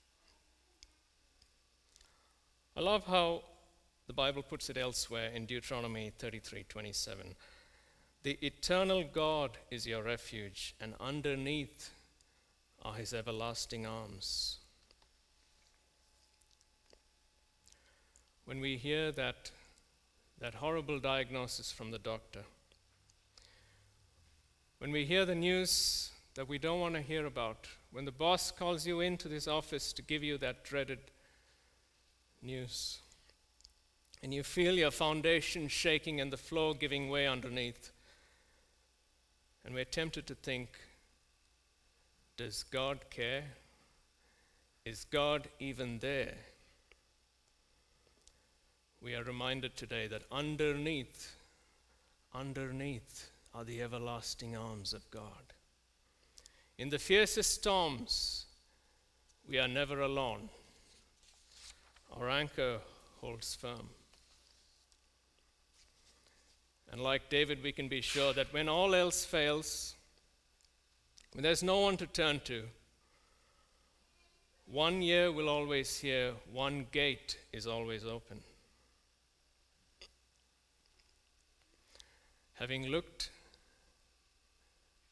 I 2.75 2.82
love 2.82 3.06
how 3.06 3.43
the 4.07 4.13
Bible 4.13 4.43
puts 4.43 4.69
it 4.69 4.77
elsewhere 4.77 5.29
in 5.29 5.45
Deuteronomy 5.45 6.11
33:27. 6.11 7.35
The 8.23 8.37
eternal 8.41 9.03
God 9.03 9.57
is 9.69 9.85
your 9.85 10.03
refuge, 10.03 10.75
and 10.79 10.95
underneath 10.99 11.91
are 12.83 12.95
his 12.95 13.13
everlasting 13.13 13.85
arms. 13.85 14.57
When 18.45 18.59
we 18.59 18.77
hear 18.77 19.11
that, 19.11 19.51
that 20.39 20.55
horrible 20.55 20.99
diagnosis 20.99 21.71
from 21.71 21.91
the 21.91 21.99
doctor, 21.99 22.45
when 24.77 24.91
we 24.91 25.05
hear 25.05 25.25
the 25.25 25.35
news 25.35 26.11
that 26.35 26.47
we 26.47 26.59
don't 26.59 26.79
want 26.79 26.95
to 26.95 27.01
hear 27.01 27.25
about, 27.25 27.67
when 27.91 28.05
the 28.05 28.11
boss 28.11 28.51
calls 28.51 28.85
you 28.85 28.99
into 28.99 29.27
this 29.27 29.47
office 29.47 29.93
to 29.93 30.01
give 30.01 30.23
you 30.23 30.37
that 30.37 30.63
dreaded 30.63 30.99
news, 32.41 32.99
and 34.25 34.33
you 34.33 34.41
feel 34.41 34.73
your 34.73 34.89
foundation 34.89 35.67
shaking 35.67 36.19
and 36.19 36.33
the 36.33 36.35
floor 36.35 36.73
giving 36.73 37.09
way 37.11 37.27
underneath, 37.27 37.91
and 39.63 39.75
we're 39.75 39.85
tempted 39.85 40.25
to 40.25 40.33
think, 40.33 40.67
does 42.35 42.63
God 42.63 43.11
care? 43.11 43.43
Is 44.83 45.05
God 45.05 45.47
even 45.59 45.99
there? 45.99 46.33
We 48.99 49.13
are 49.13 49.23
reminded 49.23 49.77
today 49.77 50.07
that 50.07 50.23
underneath, 50.31 51.35
underneath, 52.33 53.29
are 53.53 53.63
the 53.63 53.83
everlasting 53.83 54.57
arms 54.57 54.91
of 54.95 55.07
God. 55.11 55.53
In 56.79 56.89
the 56.89 56.97
fiercest 56.97 57.53
storms, 57.53 58.47
we 59.47 59.59
are 59.59 59.67
never 59.67 60.01
alone. 60.01 60.49
Our 62.19 62.31
anchor 62.31 62.79
holds 63.21 63.53
firm. 63.53 63.88
And 66.91 67.02
like 67.02 67.30
David, 67.30 67.63
we 67.63 67.71
can 67.71 67.88
be 67.88 68.02
sure 68.02 68.34
that 68.34 68.54
when 68.54 68.69
all 68.69 68.95
else 68.95 69.26
fails, 69.26 69.95
when 71.34 71.43
there's 71.43 71.63
no 71.63 71.80
one 71.80 71.98
to 71.98 72.08
turn 72.08 72.39
to, 72.45 72.63
one 74.71 75.02
ear 75.02 75.32
will 75.32 75.50
always 75.50 76.00
hear, 76.00 76.34
one 76.52 76.88
gate 76.91 77.38
is 77.52 77.67
always 77.67 78.06
open. 78.06 78.39
Having 82.56 82.88
looked 82.88 83.30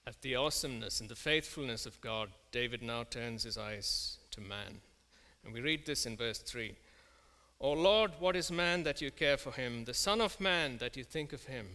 at 0.07 0.21
the 0.21 0.35
awesomeness 0.35 0.99
and 1.01 1.09
the 1.09 1.15
faithfulness 1.15 1.85
of 1.85 1.99
God, 2.01 2.29
David 2.51 2.81
now 2.81 3.03
turns 3.03 3.43
his 3.43 3.57
eyes 3.57 4.17
to 4.31 4.41
man. 4.41 4.79
And 5.43 5.53
we 5.53 5.61
read 5.61 5.85
this 5.85 6.05
in 6.05 6.15
verse 6.15 6.39
3 6.39 6.75
O 7.63 7.71
Lord, 7.71 8.11
what 8.19 8.35
is 8.35 8.51
man 8.51 8.83
that 8.83 8.99
you 8.99 9.09
care 9.09 9.37
for 9.37 9.53
him, 9.53 9.85
the 9.85 9.93
Son 9.93 10.19
of 10.19 10.37
Man 10.41 10.79
that 10.79 10.97
you 10.97 11.05
think 11.05 11.31
of 11.31 11.45
him? 11.45 11.65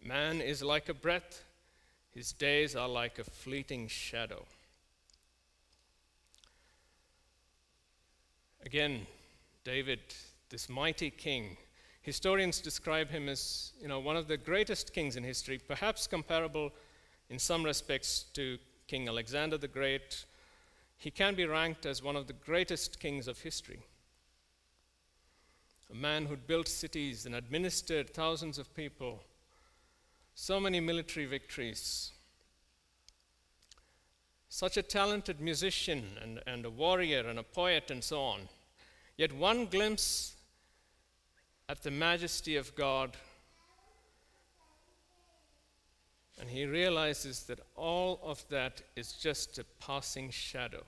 Man 0.00 0.40
is 0.40 0.62
like 0.62 0.88
a 0.88 0.94
breath, 0.94 1.42
his 2.14 2.30
days 2.30 2.76
are 2.76 2.88
like 2.88 3.18
a 3.18 3.24
fleeting 3.24 3.88
shadow. 3.88 4.44
Again, 8.64 9.04
David, 9.64 9.98
this 10.48 10.68
mighty 10.68 11.10
king, 11.10 11.56
historians 12.02 12.60
describe 12.60 13.10
him 13.10 13.28
as 13.28 13.72
you 13.82 13.88
know, 13.88 13.98
one 13.98 14.16
of 14.16 14.28
the 14.28 14.36
greatest 14.36 14.94
kings 14.94 15.16
in 15.16 15.24
history, 15.24 15.58
perhaps 15.58 16.06
comparable 16.06 16.70
in 17.30 17.40
some 17.40 17.64
respects 17.64 18.26
to 18.34 18.58
King 18.86 19.08
Alexander 19.08 19.58
the 19.58 19.66
Great. 19.66 20.24
He 20.98 21.10
can 21.10 21.34
be 21.34 21.46
ranked 21.46 21.84
as 21.84 22.00
one 22.00 22.14
of 22.14 22.28
the 22.28 22.32
greatest 22.32 23.00
kings 23.00 23.26
of 23.26 23.40
history. 23.40 23.82
A 25.90 25.94
man 25.94 26.26
who'd 26.26 26.46
built 26.46 26.68
cities 26.68 27.24
and 27.24 27.34
administered 27.34 28.10
thousands 28.10 28.58
of 28.58 28.74
people, 28.74 29.22
so 30.34 30.60
many 30.60 30.80
military 30.80 31.24
victories, 31.24 32.12
such 34.50 34.76
a 34.76 34.82
talented 34.82 35.40
musician 35.40 36.04
and, 36.22 36.40
and 36.46 36.66
a 36.66 36.70
warrior 36.70 37.26
and 37.26 37.38
a 37.38 37.42
poet 37.42 37.90
and 37.90 38.04
so 38.04 38.20
on. 38.20 38.48
Yet 39.16 39.32
one 39.32 39.66
glimpse 39.66 40.36
at 41.68 41.82
the 41.82 41.90
majesty 41.90 42.56
of 42.56 42.74
God, 42.74 43.16
and 46.40 46.50
he 46.50 46.66
realizes 46.66 47.44
that 47.44 47.60
all 47.76 48.20
of 48.22 48.44
that 48.48 48.82
is 48.94 49.12
just 49.12 49.58
a 49.58 49.64
passing 49.80 50.30
shadow. 50.30 50.84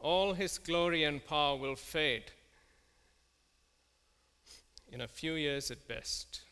All 0.00 0.32
his 0.32 0.58
glory 0.58 1.04
and 1.04 1.24
power 1.24 1.56
will 1.56 1.76
fade 1.76 2.32
in 4.92 5.00
a 5.00 5.08
few 5.08 5.34
years 5.34 5.70
at 5.70 5.88
best. 5.88 6.42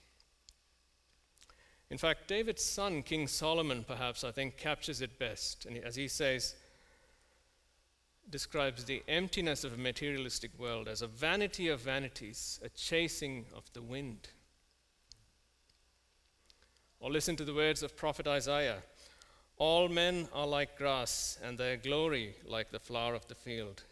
In 1.91 1.99
fact, 1.99 2.27
David's 2.27 2.65
son, 2.65 3.03
King 3.03 3.27
Solomon, 3.27 3.85
perhaps, 3.87 4.25
I 4.25 4.31
think, 4.31 4.57
captures 4.57 5.03
it 5.03 5.19
best. 5.19 5.67
And 5.67 5.77
as 5.79 5.97
he 5.97 6.09
says, 6.09 6.55
describes 8.31 8.85
the 8.85 9.03
emptiness 9.09 9.65
of 9.65 9.75
a 9.75 9.77
materialistic 9.77 10.57
world 10.59 10.89
as 10.89 11.03
a 11.03 11.07
vanity 11.07 11.69
of 11.69 11.81
vanities, 11.81 12.61
a 12.65 12.69
chasing 12.71 13.45
of 13.55 13.71
the 13.73 13.83
wind. 13.83 14.29
Or 17.01 17.11
listen 17.11 17.37
to 17.37 17.45
the 17.45 17.55
words 17.55 17.83
of 17.83 17.97
prophet 17.97 18.29
Isaiah 18.29 18.83
All 19.57 19.89
men 19.89 20.29
are 20.33 20.47
like 20.47 20.79
grass, 20.79 21.39
and 21.43 21.59
their 21.59 21.77
glory 21.77 22.35
like 22.47 22.71
the 22.71 22.79
flower 22.79 23.15
of 23.15 23.27
the 23.27 23.35
field. 23.35 23.83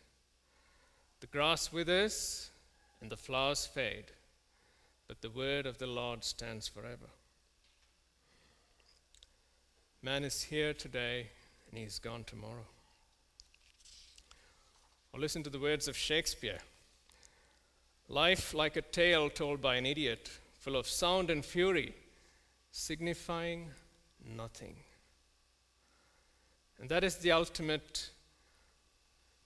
The 1.20 1.26
grass 1.26 1.72
withers, 1.72 2.50
and 3.00 3.10
the 3.10 3.16
flowers 3.16 3.66
fade, 3.66 4.12
but 5.08 5.22
the 5.22 5.30
word 5.30 5.66
of 5.66 5.78
the 5.78 5.86
Lord 5.86 6.22
stands 6.22 6.68
forever. 6.68 7.08
Man 10.02 10.22
is 10.22 10.42
here 10.42 10.74
today, 10.74 11.26
and 11.70 11.80
he's 11.80 11.98
gone 11.98 12.24
tomorrow. 12.24 12.66
Or 15.12 15.18
listen 15.18 15.42
to 15.42 15.50
the 15.50 15.58
words 15.58 15.88
of 15.88 15.96
Shakespeare 15.96 16.58
Life 18.10 18.54
like 18.54 18.76
a 18.76 18.82
tale 18.82 19.28
told 19.28 19.60
by 19.60 19.76
an 19.76 19.84
idiot, 19.84 20.30
full 20.60 20.76
of 20.76 20.86
sound 20.86 21.28
and 21.28 21.44
fury, 21.44 21.94
signifying 22.70 23.68
nothing. 24.36 24.76
And 26.80 26.88
that 26.88 27.04
is 27.04 27.16
the 27.16 27.32
ultimate 27.32 28.08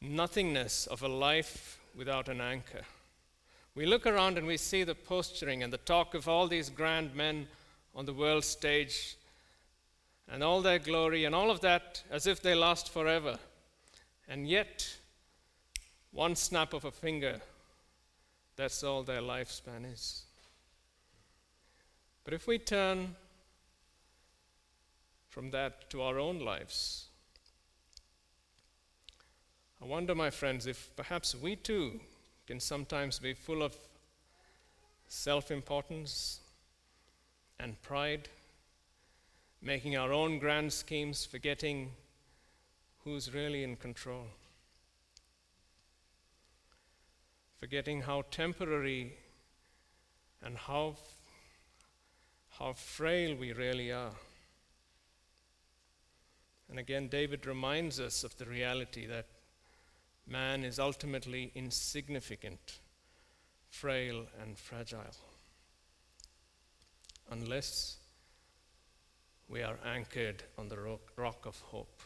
nothingness 0.00 0.86
of 0.86 1.02
a 1.02 1.08
life 1.08 1.80
without 1.96 2.28
an 2.28 2.40
anchor. 2.40 2.82
We 3.74 3.86
look 3.86 4.06
around 4.06 4.36
and 4.36 4.46
we 4.46 4.58
see 4.58 4.84
the 4.84 4.94
posturing 4.94 5.62
and 5.62 5.72
the 5.72 5.78
talk 5.78 6.14
of 6.14 6.28
all 6.28 6.46
these 6.46 6.68
grand 6.68 7.14
men 7.14 7.46
on 7.94 8.04
the 8.04 8.12
world 8.12 8.44
stage 8.44 9.16
and 10.28 10.42
all 10.42 10.60
their 10.60 10.78
glory 10.78 11.24
and 11.24 11.34
all 11.34 11.50
of 11.50 11.60
that 11.60 12.02
as 12.10 12.26
if 12.26 12.42
they 12.42 12.54
last 12.54 12.90
forever. 12.90 13.38
And 14.28 14.46
yet, 14.46 14.98
one 16.10 16.36
snap 16.36 16.74
of 16.74 16.84
a 16.84 16.90
finger, 16.90 17.40
that's 18.56 18.84
all 18.84 19.02
their 19.02 19.22
lifespan 19.22 19.90
is. 19.90 20.24
But 22.24 22.34
if 22.34 22.46
we 22.46 22.58
turn 22.58 23.16
from 25.30 25.50
that 25.50 25.88
to 25.90 26.02
our 26.02 26.18
own 26.18 26.40
lives, 26.40 27.06
I 29.80 29.86
wonder, 29.86 30.14
my 30.14 30.30
friends, 30.30 30.66
if 30.66 30.94
perhaps 30.94 31.34
we 31.34 31.56
too 31.56 32.00
can 32.46 32.60
sometimes 32.60 33.18
be 33.18 33.34
full 33.34 33.62
of 33.62 33.76
self 35.08 35.50
importance 35.50 36.40
and 37.58 37.80
pride, 37.82 38.28
making 39.60 39.96
our 39.96 40.12
own 40.12 40.38
grand 40.38 40.72
schemes, 40.72 41.24
forgetting 41.24 41.90
who's 43.04 43.32
really 43.32 43.62
in 43.62 43.76
control. 43.76 44.26
forgetting 47.62 48.02
how 48.02 48.24
temporary 48.32 49.12
and 50.44 50.56
how, 50.56 50.96
how 52.58 52.72
frail 52.72 53.36
we 53.36 53.52
really 53.52 53.92
are. 53.92 54.10
And 56.68 56.80
again, 56.80 57.06
David 57.06 57.46
reminds 57.46 58.00
us 58.00 58.24
of 58.24 58.36
the 58.36 58.46
reality 58.46 59.06
that 59.06 59.26
man 60.26 60.64
is 60.64 60.78
ultimately 60.78 61.52
insignificant, 61.54 62.78
frail, 63.68 64.26
and 64.40 64.58
fragile 64.58 65.16
unless 67.30 67.96
we 69.48 69.62
are 69.62 69.78
anchored 69.86 70.42
on 70.58 70.68
the 70.68 70.78
rock, 71.16 71.46
of 71.46 71.58
hope. 71.60 72.02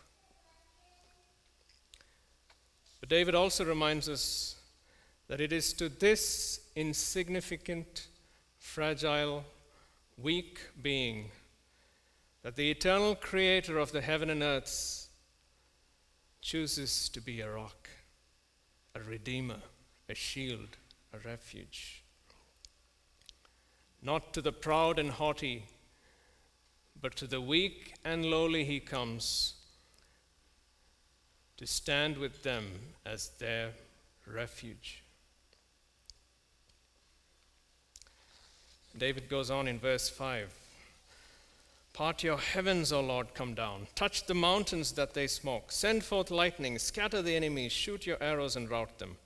But 3.01 3.09
David 3.09 3.35
also 3.35 3.65
reminds 3.65 4.09
us 4.09 4.57
that 5.29 5.41
it 5.41 5.53
is 5.53 5.73
to 5.75 5.89
this 5.89 6.61
insignificant, 6.77 8.09
fragile, 8.59 9.45
weak 10.17 10.61
being 10.81 11.31
that 12.43 12.57
the 12.57 12.71
eternal 12.71 13.17
creator 13.17 13.77
of 13.79 13.91
the 13.91 14.01
heaven 14.01 14.31
and 14.31 14.43
earth 14.43 15.09
chooses 16.41 17.09
to 17.09 17.21
be 17.21 17.41
a 17.41 17.51
rock, 17.51 17.89
a 18.97 19.11
redeemer, 19.11 19.61
a 20.09 20.15
shield, 20.15 20.77
a 21.13 21.19
refuge. 21.29 22.03
Not 24.03 24.33
to 24.33 24.41
the 24.41 24.53
proud 24.53 24.99
and 24.99 25.11
haughty, 25.11 25.65
but 27.01 27.15
to 27.17 27.27
the 27.27 27.41
weak 27.41 27.95
and 28.05 28.25
lowly 28.25 28.65
he 28.65 28.81
comes 28.81 29.55
to 31.59 31.67
stand 31.67 32.17
with 32.17 32.43
them 32.43 32.67
as 33.05 33.29
their 33.39 33.73
refuge. 34.27 35.03
David 38.97 39.29
goes 39.29 39.51
on 39.51 39.69
in 39.69 39.79
verse 39.79 40.09
5 40.09 40.66
Part 41.97 42.23
your 42.23 42.37
heavens, 42.37 42.93
O 42.93 43.01
Lord, 43.01 43.33
come 43.33 43.55
down. 43.55 43.87
Touch 43.95 44.27
the 44.27 44.35
mountains 44.35 44.93
that 44.93 45.15
they 45.15 45.27
smoke. 45.27 45.73
Send 45.73 46.05
forth 46.05 46.31
lightning. 46.31 46.79
Scatter 46.79 47.23
the 47.23 47.35
enemies. 47.35 47.73
Shoot 47.73 48.05
your 48.05 48.23
arrows 48.23 48.55
and 48.55 48.69
rout 48.69 48.99
them. 48.99 49.17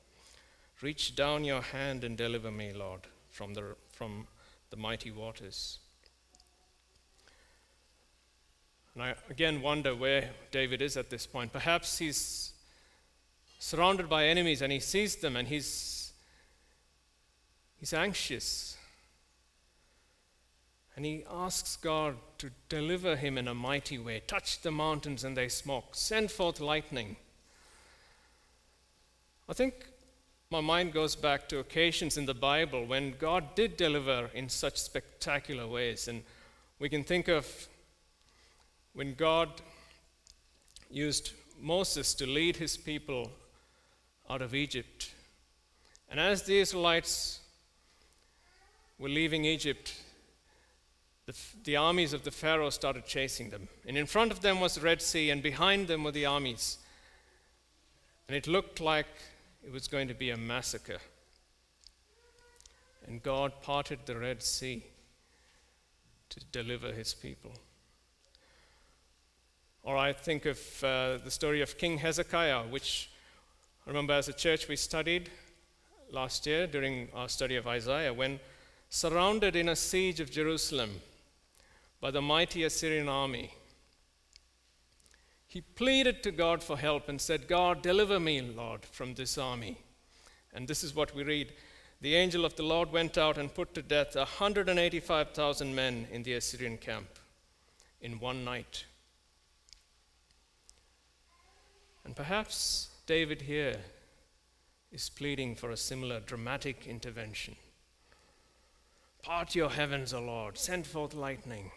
Reach 0.80 1.16
down 1.16 1.42
your 1.42 1.62
hand 1.62 2.04
and 2.04 2.16
deliver 2.16 2.52
me, 2.52 2.72
Lord, 2.72 3.00
from 3.28 3.54
the, 3.54 3.74
from 3.90 4.28
the 4.70 4.76
mighty 4.76 5.10
waters. 5.10 5.80
And 8.94 9.02
I 9.02 9.14
again 9.28 9.62
wonder 9.62 9.96
where 9.96 10.30
David 10.52 10.80
is 10.80 10.96
at 10.96 11.10
this 11.10 11.26
point. 11.26 11.52
Perhaps 11.52 11.98
he's 11.98 12.52
surrounded 13.58 14.08
by 14.08 14.26
enemies 14.26 14.62
and 14.62 14.70
he 14.70 14.78
sees 14.78 15.16
them 15.16 15.34
and 15.34 15.48
he's, 15.48 16.12
he's 17.80 17.92
anxious 17.92 18.76
and 21.00 21.06
he 21.06 21.24
asks 21.32 21.76
God 21.76 22.16
to 22.36 22.50
deliver 22.68 23.16
him 23.16 23.38
in 23.38 23.48
a 23.48 23.54
mighty 23.54 23.96
way. 23.96 24.20
Touch 24.26 24.60
the 24.60 24.70
mountains 24.70 25.24
and 25.24 25.34
they 25.34 25.48
smoke. 25.48 25.94
Send 25.94 26.30
forth 26.30 26.60
lightning. 26.60 27.16
I 29.48 29.54
think 29.54 29.86
my 30.50 30.60
mind 30.60 30.92
goes 30.92 31.16
back 31.16 31.48
to 31.48 31.58
occasions 31.58 32.18
in 32.18 32.26
the 32.26 32.34
Bible 32.34 32.84
when 32.84 33.14
God 33.18 33.54
did 33.54 33.78
deliver 33.78 34.28
in 34.34 34.50
such 34.50 34.76
spectacular 34.76 35.66
ways. 35.66 36.06
And 36.06 36.22
we 36.78 36.90
can 36.90 37.02
think 37.02 37.28
of 37.28 37.46
when 38.92 39.14
God 39.14 39.48
used 40.90 41.32
Moses 41.58 42.12
to 42.12 42.26
lead 42.26 42.58
his 42.58 42.76
people 42.76 43.32
out 44.28 44.42
of 44.42 44.54
Egypt. 44.54 45.14
And 46.10 46.20
as 46.20 46.42
the 46.42 46.58
Israelites 46.58 47.40
were 48.98 49.08
leaving 49.08 49.46
Egypt, 49.46 49.94
the, 51.30 51.38
the, 51.64 51.76
armies 51.76 52.12
of 52.12 52.24
the 52.24 52.30
Pharaoh 52.30 52.70
started 52.70 53.06
chasing 53.06 53.50
them. 53.50 53.68
And 53.86 53.96
in 53.96 54.06
front 54.06 54.32
of 54.32 54.40
them 54.40 54.58
was 54.58 54.74
the 54.74 54.80
Red 54.80 55.00
Sea, 55.00 55.30
and 55.30 55.40
behind 55.42 55.86
them 55.86 56.02
were 56.02 56.10
the 56.10 56.26
armies. 56.26 56.78
And 58.26 58.36
it 58.36 58.48
looked 58.48 58.80
like 58.80 59.06
it 59.64 59.72
was 59.72 59.86
going 59.86 60.08
to 60.08 60.14
be 60.14 60.30
a 60.30 60.36
massacre. 60.36 60.98
And 63.06 63.22
God 63.22 63.52
parted 63.62 64.00
the 64.06 64.18
Red 64.18 64.42
Sea 64.42 64.82
to 66.30 66.40
deliver 66.52 66.92
his 66.92 67.14
people. 67.14 67.52
Or 69.84 69.96
I 69.96 70.12
think 70.12 70.46
of 70.46 70.58
uh, 70.82 71.18
the 71.24 71.30
story 71.30 71.62
of 71.62 71.78
King 71.78 71.98
Hezekiah, 71.98 72.64
which 72.64 73.08
I 73.86 73.90
remember 73.90 74.14
as 74.14 74.28
a 74.28 74.32
church 74.32 74.66
we 74.66 74.76
studied 74.76 75.30
last 76.10 76.44
year 76.46 76.66
during 76.66 77.08
our 77.14 77.28
study 77.28 77.54
of 77.54 77.68
Isaiah, 77.68 78.12
when 78.12 78.40
surrounded 78.88 79.54
in 79.54 79.68
a 79.68 79.76
siege 79.76 80.18
of 80.18 80.30
Jerusalem 80.30 81.00
by 82.00 82.10
the 82.10 82.22
mighty 82.22 82.64
Assyrian 82.64 83.08
army, 83.08 83.52
he 85.46 85.60
pleaded 85.60 86.22
to 86.22 86.30
God 86.30 86.62
for 86.62 86.78
help 86.78 87.08
and 87.08 87.20
said, 87.20 87.48
God, 87.48 87.82
deliver 87.82 88.20
me, 88.20 88.40
Lord, 88.40 88.84
from 88.84 89.14
this 89.14 89.36
army. 89.36 89.78
And 90.54 90.68
this 90.68 90.84
is 90.84 90.94
what 90.94 91.14
we 91.14 91.24
read. 91.24 91.52
The 92.00 92.14
angel 92.14 92.44
of 92.44 92.56
the 92.56 92.62
Lord 92.62 92.92
went 92.92 93.18
out 93.18 93.36
and 93.36 93.52
put 93.52 93.74
to 93.74 93.82
death 93.82 94.14
185,000 94.14 95.74
men 95.74 96.06
in 96.10 96.22
the 96.22 96.34
Assyrian 96.34 96.78
camp 96.78 97.08
in 98.00 98.20
one 98.20 98.44
night. 98.44 98.84
And 102.04 102.16
perhaps 102.16 102.88
David 103.06 103.42
here 103.42 103.76
is 104.92 105.10
pleading 105.10 105.56
for 105.56 105.70
a 105.70 105.76
similar 105.76 106.20
dramatic 106.20 106.86
intervention. 106.86 107.56
Part 109.22 109.54
your 109.54 109.70
heavens, 109.70 110.14
O 110.14 110.20
Lord, 110.20 110.56
send 110.56 110.86
forth 110.86 111.12
lightning. 111.12 111.70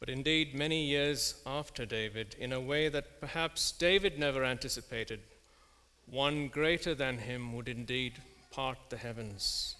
But 0.00 0.08
indeed, 0.08 0.54
many 0.54 0.82
years 0.82 1.34
after 1.44 1.84
David, 1.84 2.34
in 2.38 2.54
a 2.54 2.60
way 2.60 2.88
that 2.88 3.20
perhaps 3.20 3.70
David 3.70 4.18
never 4.18 4.42
anticipated, 4.42 5.20
one 6.06 6.48
greater 6.48 6.94
than 6.94 7.18
him 7.18 7.52
would 7.52 7.68
indeed 7.68 8.14
part 8.50 8.78
the 8.88 8.96
heavens. 8.96 9.76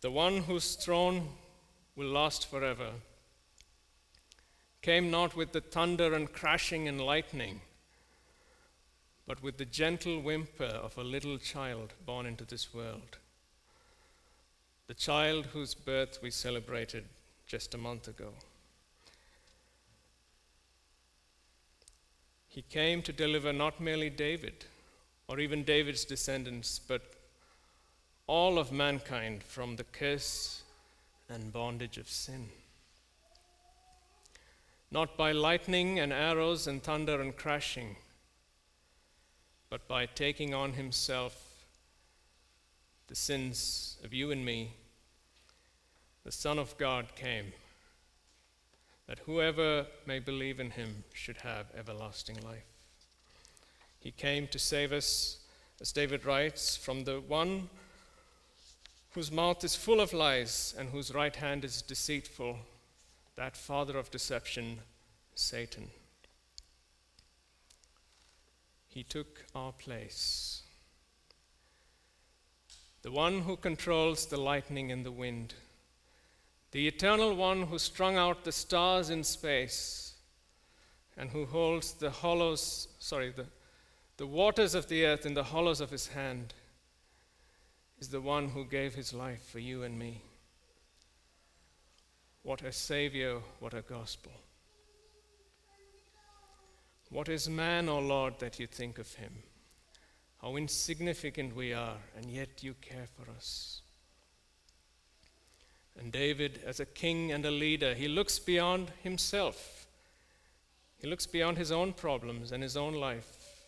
The 0.00 0.10
one 0.10 0.38
whose 0.38 0.74
throne 0.74 1.28
will 1.94 2.08
last 2.08 2.50
forever 2.50 2.90
came 4.82 5.10
not 5.10 5.36
with 5.36 5.52
the 5.52 5.60
thunder 5.60 6.14
and 6.14 6.32
crashing 6.32 6.88
and 6.88 7.00
lightning, 7.00 7.60
but 9.26 9.42
with 9.42 9.56
the 9.56 9.64
gentle 9.64 10.20
whimper 10.20 10.64
of 10.64 10.98
a 10.98 11.04
little 11.04 11.38
child 11.38 11.94
born 12.04 12.26
into 12.26 12.44
this 12.44 12.74
world 12.74 13.18
the 14.88 14.94
child 14.94 15.46
whose 15.52 15.74
birth 15.74 16.18
we 16.22 16.30
celebrated 16.30 17.04
just 17.46 17.74
a 17.74 17.78
month 17.78 18.08
ago. 18.08 18.32
He 22.48 22.62
came 22.62 23.02
to 23.02 23.12
deliver 23.12 23.52
not 23.52 23.80
merely 23.80 24.08
David 24.08 24.64
or 25.28 25.38
even 25.38 25.62
David's 25.62 26.06
descendants, 26.06 26.78
but 26.78 27.02
all 28.26 28.58
of 28.58 28.72
mankind 28.72 29.42
from 29.42 29.76
the 29.76 29.84
curse 29.84 30.62
and 31.28 31.52
bondage 31.52 31.98
of 31.98 32.08
sin. 32.08 32.48
Not 34.90 35.18
by 35.18 35.32
lightning 35.32 35.98
and 35.98 36.14
arrows 36.14 36.66
and 36.66 36.82
thunder 36.82 37.20
and 37.20 37.36
crashing, 37.36 37.96
but 39.68 39.86
by 39.86 40.06
taking 40.06 40.54
on 40.54 40.72
himself 40.72 41.47
the 43.08 43.16
sins 43.16 43.96
of 44.04 44.12
you 44.12 44.30
and 44.30 44.44
me, 44.44 44.74
the 46.24 46.32
Son 46.32 46.58
of 46.58 46.76
God 46.76 47.16
came, 47.16 47.52
that 49.06 49.20
whoever 49.20 49.86
may 50.06 50.18
believe 50.18 50.60
in 50.60 50.70
him 50.70 51.04
should 51.14 51.38
have 51.38 51.66
everlasting 51.76 52.36
life. 52.42 52.66
He 53.98 54.10
came 54.10 54.46
to 54.48 54.58
save 54.58 54.92
us, 54.92 55.38
as 55.80 55.90
David 55.92 56.26
writes, 56.26 56.76
from 56.76 57.04
the 57.04 57.20
one 57.20 57.70
whose 59.12 59.32
mouth 59.32 59.64
is 59.64 59.74
full 59.74 60.00
of 60.00 60.12
lies 60.12 60.74
and 60.78 60.90
whose 60.90 61.14
right 61.14 61.34
hand 61.34 61.64
is 61.64 61.80
deceitful, 61.80 62.58
that 63.36 63.56
father 63.56 63.96
of 63.96 64.10
deception, 64.10 64.80
Satan. 65.34 65.88
He 68.86 69.02
took 69.02 69.46
our 69.54 69.72
place 69.72 70.62
the 73.02 73.10
one 73.10 73.42
who 73.42 73.56
controls 73.56 74.26
the 74.26 74.40
lightning 74.40 74.90
and 74.90 75.04
the 75.04 75.12
wind, 75.12 75.54
the 76.72 76.86
eternal 76.86 77.34
one 77.34 77.62
who 77.62 77.78
strung 77.78 78.16
out 78.16 78.44
the 78.44 78.52
stars 78.52 79.10
in 79.10 79.24
space 79.24 80.14
and 81.16 81.30
who 81.30 81.46
holds 81.46 81.92
the 81.94 82.10
hollows, 82.10 82.88
sorry, 82.98 83.30
the, 83.30 83.46
the 84.16 84.26
waters 84.26 84.74
of 84.74 84.88
the 84.88 85.04
earth 85.04 85.26
in 85.26 85.34
the 85.34 85.44
hollows 85.44 85.80
of 85.80 85.90
his 85.90 86.08
hand, 86.08 86.54
is 87.98 88.08
the 88.08 88.20
one 88.20 88.48
who 88.48 88.64
gave 88.64 88.94
his 88.94 89.12
life 89.12 89.42
for 89.50 89.58
you 89.58 89.82
and 89.82 89.98
me. 89.98 90.22
What 92.42 92.62
a 92.62 92.72
Savior, 92.72 93.38
what 93.58 93.74
a 93.74 93.82
gospel. 93.82 94.32
What 97.10 97.28
is 97.28 97.48
man, 97.48 97.88
O 97.88 97.96
oh 97.96 98.00
Lord, 98.00 98.38
that 98.38 98.58
you 98.58 98.66
think 98.66 98.98
of 98.98 99.14
him? 99.14 99.32
How 100.42 100.56
insignificant 100.56 101.54
we 101.54 101.72
are, 101.72 101.96
and 102.16 102.30
yet 102.30 102.62
you 102.62 102.74
care 102.80 103.06
for 103.16 103.30
us. 103.30 103.80
And 105.98 106.12
David, 106.12 106.60
as 106.64 106.78
a 106.78 106.86
king 106.86 107.32
and 107.32 107.44
a 107.44 107.50
leader, 107.50 107.92
he 107.94 108.06
looks 108.06 108.38
beyond 108.38 108.92
himself. 109.02 109.86
He 111.00 111.08
looks 111.08 111.26
beyond 111.26 111.58
his 111.58 111.72
own 111.72 111.92
problems 111.92 112.52
and 112.52 112.62
his 112.62 112.76
own 112.76 112.94
life. 112.94 113.66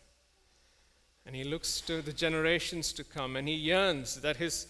And 1.26 1.35
he 1.35 1.44
looks 1.44 1.80
to 1.83 2.02
the 2.02 2.12
generations 2.12 2.92
to 2.94 3.04
come, 3.04 3.37
and 3.37 3.48
he 3.48 3.54
yearns 3.54 4.20
that 4.20 4.37
his, 4.37 4.68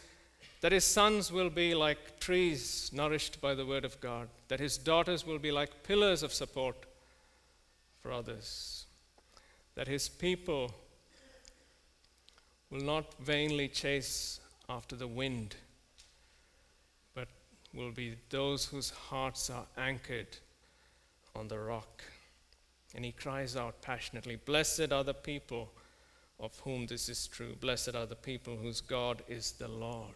that 0.63 0.73
his 0.73 0.85
sons 0.85 1.31
will 1.31 1.51
be 1.51 1.75
like 1.75 2.19
trees 2.19 2.91
nourished 2.95 3.41
by 3.41 3.55
the 3.55 3.67
word 3.67 3.85
of 3.85 4.01
God, 4.01 4.29
that 4.49 4.61
his 4.61 4.79
daughters 4.79 5.27
will 5.27 5.39
be 5.39 5.53
like 5.53 5.83
pillars 5.83 6.23
of 6.23 6.33
support 6.33 6.77
for 8.01 8.11
others, 8.11 8.87
that 9.75 9.87
his 9.87 10.09
people 10.09 10.75
will 12.71 12.81
not 12.81 13.15
vainly 13.21 13.69
chase 13.69 14.41
after 14.69 14.95
the 14.95 15.09
wind, 15.09 15.57
but 17.15 17.29
will 17.75 17.91
be 17.91 18.17
those 18.31 18.67
whose 18.67 18.91
hearts 18.91 19.51
are 19.51 19.67
anchored 19.77 20.39
on 21.35 21.49
the 21.49 21.59
rock. 21.59 22.03
And 22.95 23.05
he 23.05 23.13
cries 23.13 23.57
out 23.57 23.83
passionately 23.83 24.37
Blessed 24.37 24.93
are 24.93 25.05
the 25.05 25.15
people 25.15 25.71
of 26.39 26.59
whom 26.61 26.87
this 26.87 27.09
is 27.09 27.27
true. 27.27 27.55
Blessed 27.61 27.95
are 27.95 28.07
the 28.07 28.17
people 28.17 28.57
whose 28.57 28.81
God 28.81 29.23
is 29.29 29.53
the 29.53 29.69
Lord. 29.69 30.15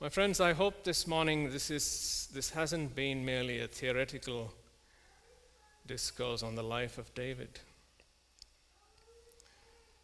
My 0.00 0.08
friends, 0.08 0.40
I 0.40 0.52
hope 0.52 0.82
this 0.82 1.06
morning 1.06 1.50
this, 1.50 1.70
is, 1.70 2.28
this 2.34 2.50
hasn't 2.50 2.94
been 2.94 3.24
merely 3.24 3.60
a 3.60 3.68
theoretical 3.68 4.52
discourse 5.86 6.42
on 6.42 6.56
the 6.56 6.62
life 6.62 6.98
of 6.98 7.14
David. 7.14 7.60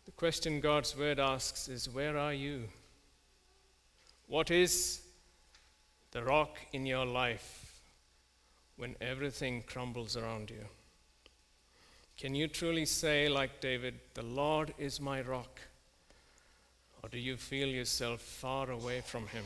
The 0.09 0.13
question 0.13 0.61
God's 0.61 0.97
word 0.97 1.21
asks 1.21 1.69
is 1.69 1.87
Where 1.87 2.17
are 2.17 2.33
you? 2.33 2.63
What 4.27 4.51
is 4.51 5.03
the 6.13 6.23
rock 6.23 6.57
in 6.73 6.87
your 6.87 7.05
life 7.05 7.79
when 8.79 8.97
everything 9.03 9.65
crumbles 9.67 10.17
around 10.17 10.49
you? 10.49 10.65
Can 12.17 12.35
you 12.35 12.49
truly 12.49 12.87
say, 12.87 13.29
like 13.29 13.61
David, 13.61 14.01
The 14.15 14.23
Lord 14.23 14.73
is 14.79 14.99
my 14.99 15.21
rock? 15.21 15.61
Or 17.03 17.11
do 17.11 17.19
you 17.19 17.37
feel 17.37 17.69
yourself 17.69 18.23
far 18.23 18.71
away 18.71 19.03
from 19.03 19.27
Him? 19.27 19.45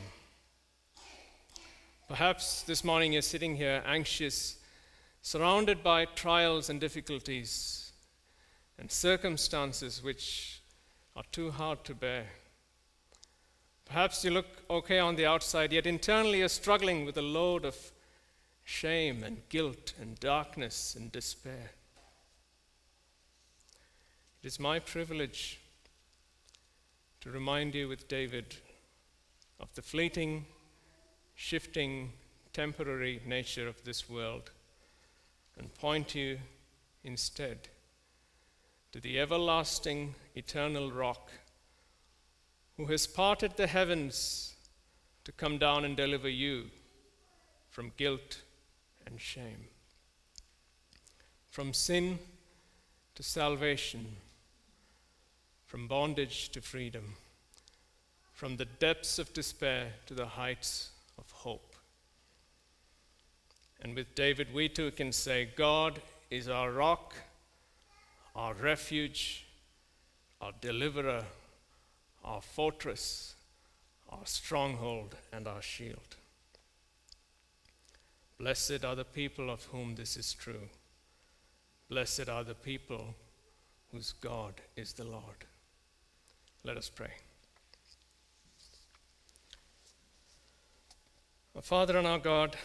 Perhaps 2.07 2.61
this 2.63 2.85
morning 2.85 3.11
you're 3.11 3.21
sitting 3.21 3.57
here 3.57 3.83
anxious, 3.85 4.59
surrounded 5.21 5.83
by 5.83 6.05
trials 6.05 6.69
and 6.69 6.79
difficulties 6.79 7.82
and 8.77 8.91
circumstances 8.91 10.03
which 10.03 10.61
are 11.15 11.23
too 11.31 11.51
hard 11.51 11.83
to 11.85 11.93
bear. 11.93 12.25
Perhaps 13.85 14.23
you 14.23 14.31
look 14.31 14.47
okay 14.69 14.99
on 14.99 15.15
the 15.15 15.25
outside, 15.25 15.71
yet 15.71 15.85
internally 15.85 16.39
you're 16.39 16.49
struggling 16.49 17.05
with 17.05 17.17
a 17.17 17.21
load 17.21 17.65
of 17.65 17.75
shame 18.63 19.23
and 19.23 19.41
guilt 19.49 19.93
and 19.99 20.19
darkness 20.19 20.95
and 20.95 21.11
despair. 21.11 21.71
It 24.41 24.47
is 24.47 24.59
my 24.59 24.79
privilege 24.79 25.59
to 27.21 27.29
remind 27.29 27.75
you 27.75 27.87
with 27.87 28.07
David 28.07 28.55
of 29.59 29.73
the 29.75 29.81
fleeting, 29.81 30.45
shifting, 31.35 32.11
temporary 32.51 33.21
nature 33.25 33.67
of 33.67 33.83
this 33.83 34.09
world 34.09 34.51
and 35.57 35.73
point 35.75 36.15
you 36.15 36.39
instead 37.03 37.69
to 38.93 39.01
the 39.01 39.19
everlasting, 39.19 40.13
eternal 40.35 40.91
rock 40.91 41.31
who 42.77 42.85
has 42.85 43.07
parted 43.07 43.57
the 43.57 43.65
heavens 43.65 44.53
to 45.23 45.31
come 45.31 45.57
down 45.57 45.83
and 45.83 45.97
deliver 45.97 46.29
you 46.29 46.65
from 47.69 47.91
guilt 47.97 48.41
and 49.07 49.19
shame, 49.19 49.65
from 51.49 51.73
sin 51.73 52.19
to 53.15 53.23
salvation, 53.23 54.15
from 55.65 55.87
bondage 55.87 56.49
to 56.49 56.61
freedom, 56.61 57.15
from 58.31 58.57
the 58.57 58.65
depths 58.65 59.17
of 59.17 59.33
despair 59.33 59.87
to 60.05 60.13
the 60.13 60.25
heights 60.25 60.91
of 61.17 61.29
hope. 61.31 61.75
And 63.81 63.95
with 63.95 64.13
David, 64.13 64.53
we 64.53 64.69
too 64.69 64.91
can 64.91 65.11
say, 65.11 65.49
God 65.55 65.99
is 66.29 66.47
our 66.47 66.71
rock, 66.71 67.15
our 68.35 68.53
refuge, 68.53 69.45
our 70.41 70.51
deliverer, 70.61 71.23
our 72.23 72.41
fortress, 72.41 73.35
our 74.09 74.25
stronghold, 74.25 75.15
and 75.31 75.47
our 75.47 75.61
shield. 75.61 76.15
Blessed 78.37 78.83
are 78.83 78.95
the 78.95 79.05
people 79.05 79.49
of 79.49 79.63
whom 79.65 79.95
this 79.95 80.17
is 80.17 80.33
true. 80.33 80.69
Blessed 81.89 82.27
are 82.29 82.43
the 82.43 82.55
people 82.55 83.15
whose 83.91 84.13
God 84.13 84.55
is 84.75 84.93
the 84.93 85.03
Lord. 85.03 85.45
Let 86.63 86.77
us 86.77 86.89
pray. 86.89 87.11
Our 91.55 91.61
Father 91.61 91.97
and 91.97 92.07
our 92.07 92.17
God, 92.17 92.55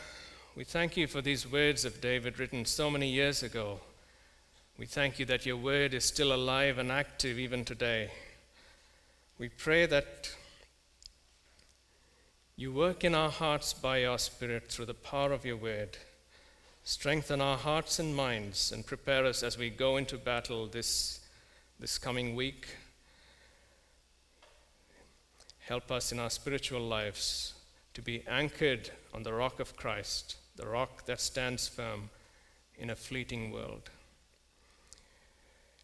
we 0.56 0.64
thank 0.64 0.96
you 0.96 1.06
for 1.06 1.20
these 1.20 1.50
words 1.50 1.84
of 1.84 2.00
David 2.00 2.38
written 2.38 2.64
so 2.64 2.90
many 2.90 3.08
years 3.08 3.42
ago. 3.42 3.80
We 4.78 4.86
thank 4.86 5.18
you 5.18 5.26
that 5.26 5.44
your 5.44 5.56
word 5.56 5.92
is 5.92 6.04
still 6.04 6.32
alive 6.32 6.78
and 6.78 6.92
active 6.92 7.36
even 7.36 7.64
today. 7.64 8.12
We 9.36 9.48
pray 9.48 9.86
that 9.86 10.30
you 12.54 12.72
work 12.72 13.02
in 13.02 13.12
our 13.12 13.28
hearts 13.28 13.72
by 13.72 13.98
your 13.98 14.18
Spirit 14.18 14.68
through 14.68 14.86
the 14.86 14.94
power 14.94 15.32
of 15.32 15.44
your 15.44 15.56
word. 15.56 15.98
Strengthen 16.84 17.40
our 17.40 17.56
hearts 17.56 17.98
and 17.98 18.14
minds 18.14 18.70
and 18.70 18.86
prepare 18.86 19.26
us 19.26 19.42
as 19.42 19.58
we 19.58 19.68
go 19.68 19.96
into 19.96 20.16
battle 20.16 20.68
this, 20.68 21.26
this 21.80 21.98
coming 21.98 22.36
week. 22.36 22.68
Help 25.58 25.90
us 25.90 26.12
in 26.12 26.20
our 26.20 26.30
spiritual 26.30 26.82
lives 26.82 27.54
to 27.94 28.00
be 28.00 28.22
anchored 28.28 28.90
on 29.12 29.24
the 29.24 29.34
rock 29.34 29.58
of 29.58 29.76
Christ, 29.76 30.36
the 30.54 30.68
rock 30.68 31.04
that 31.06 31.20
stands 31.20 31.66
firm 31.66 32.10
in 32.78 32.90
a 32.90 32.96
fleeting 32.96 33.50
world. 33.50 33.90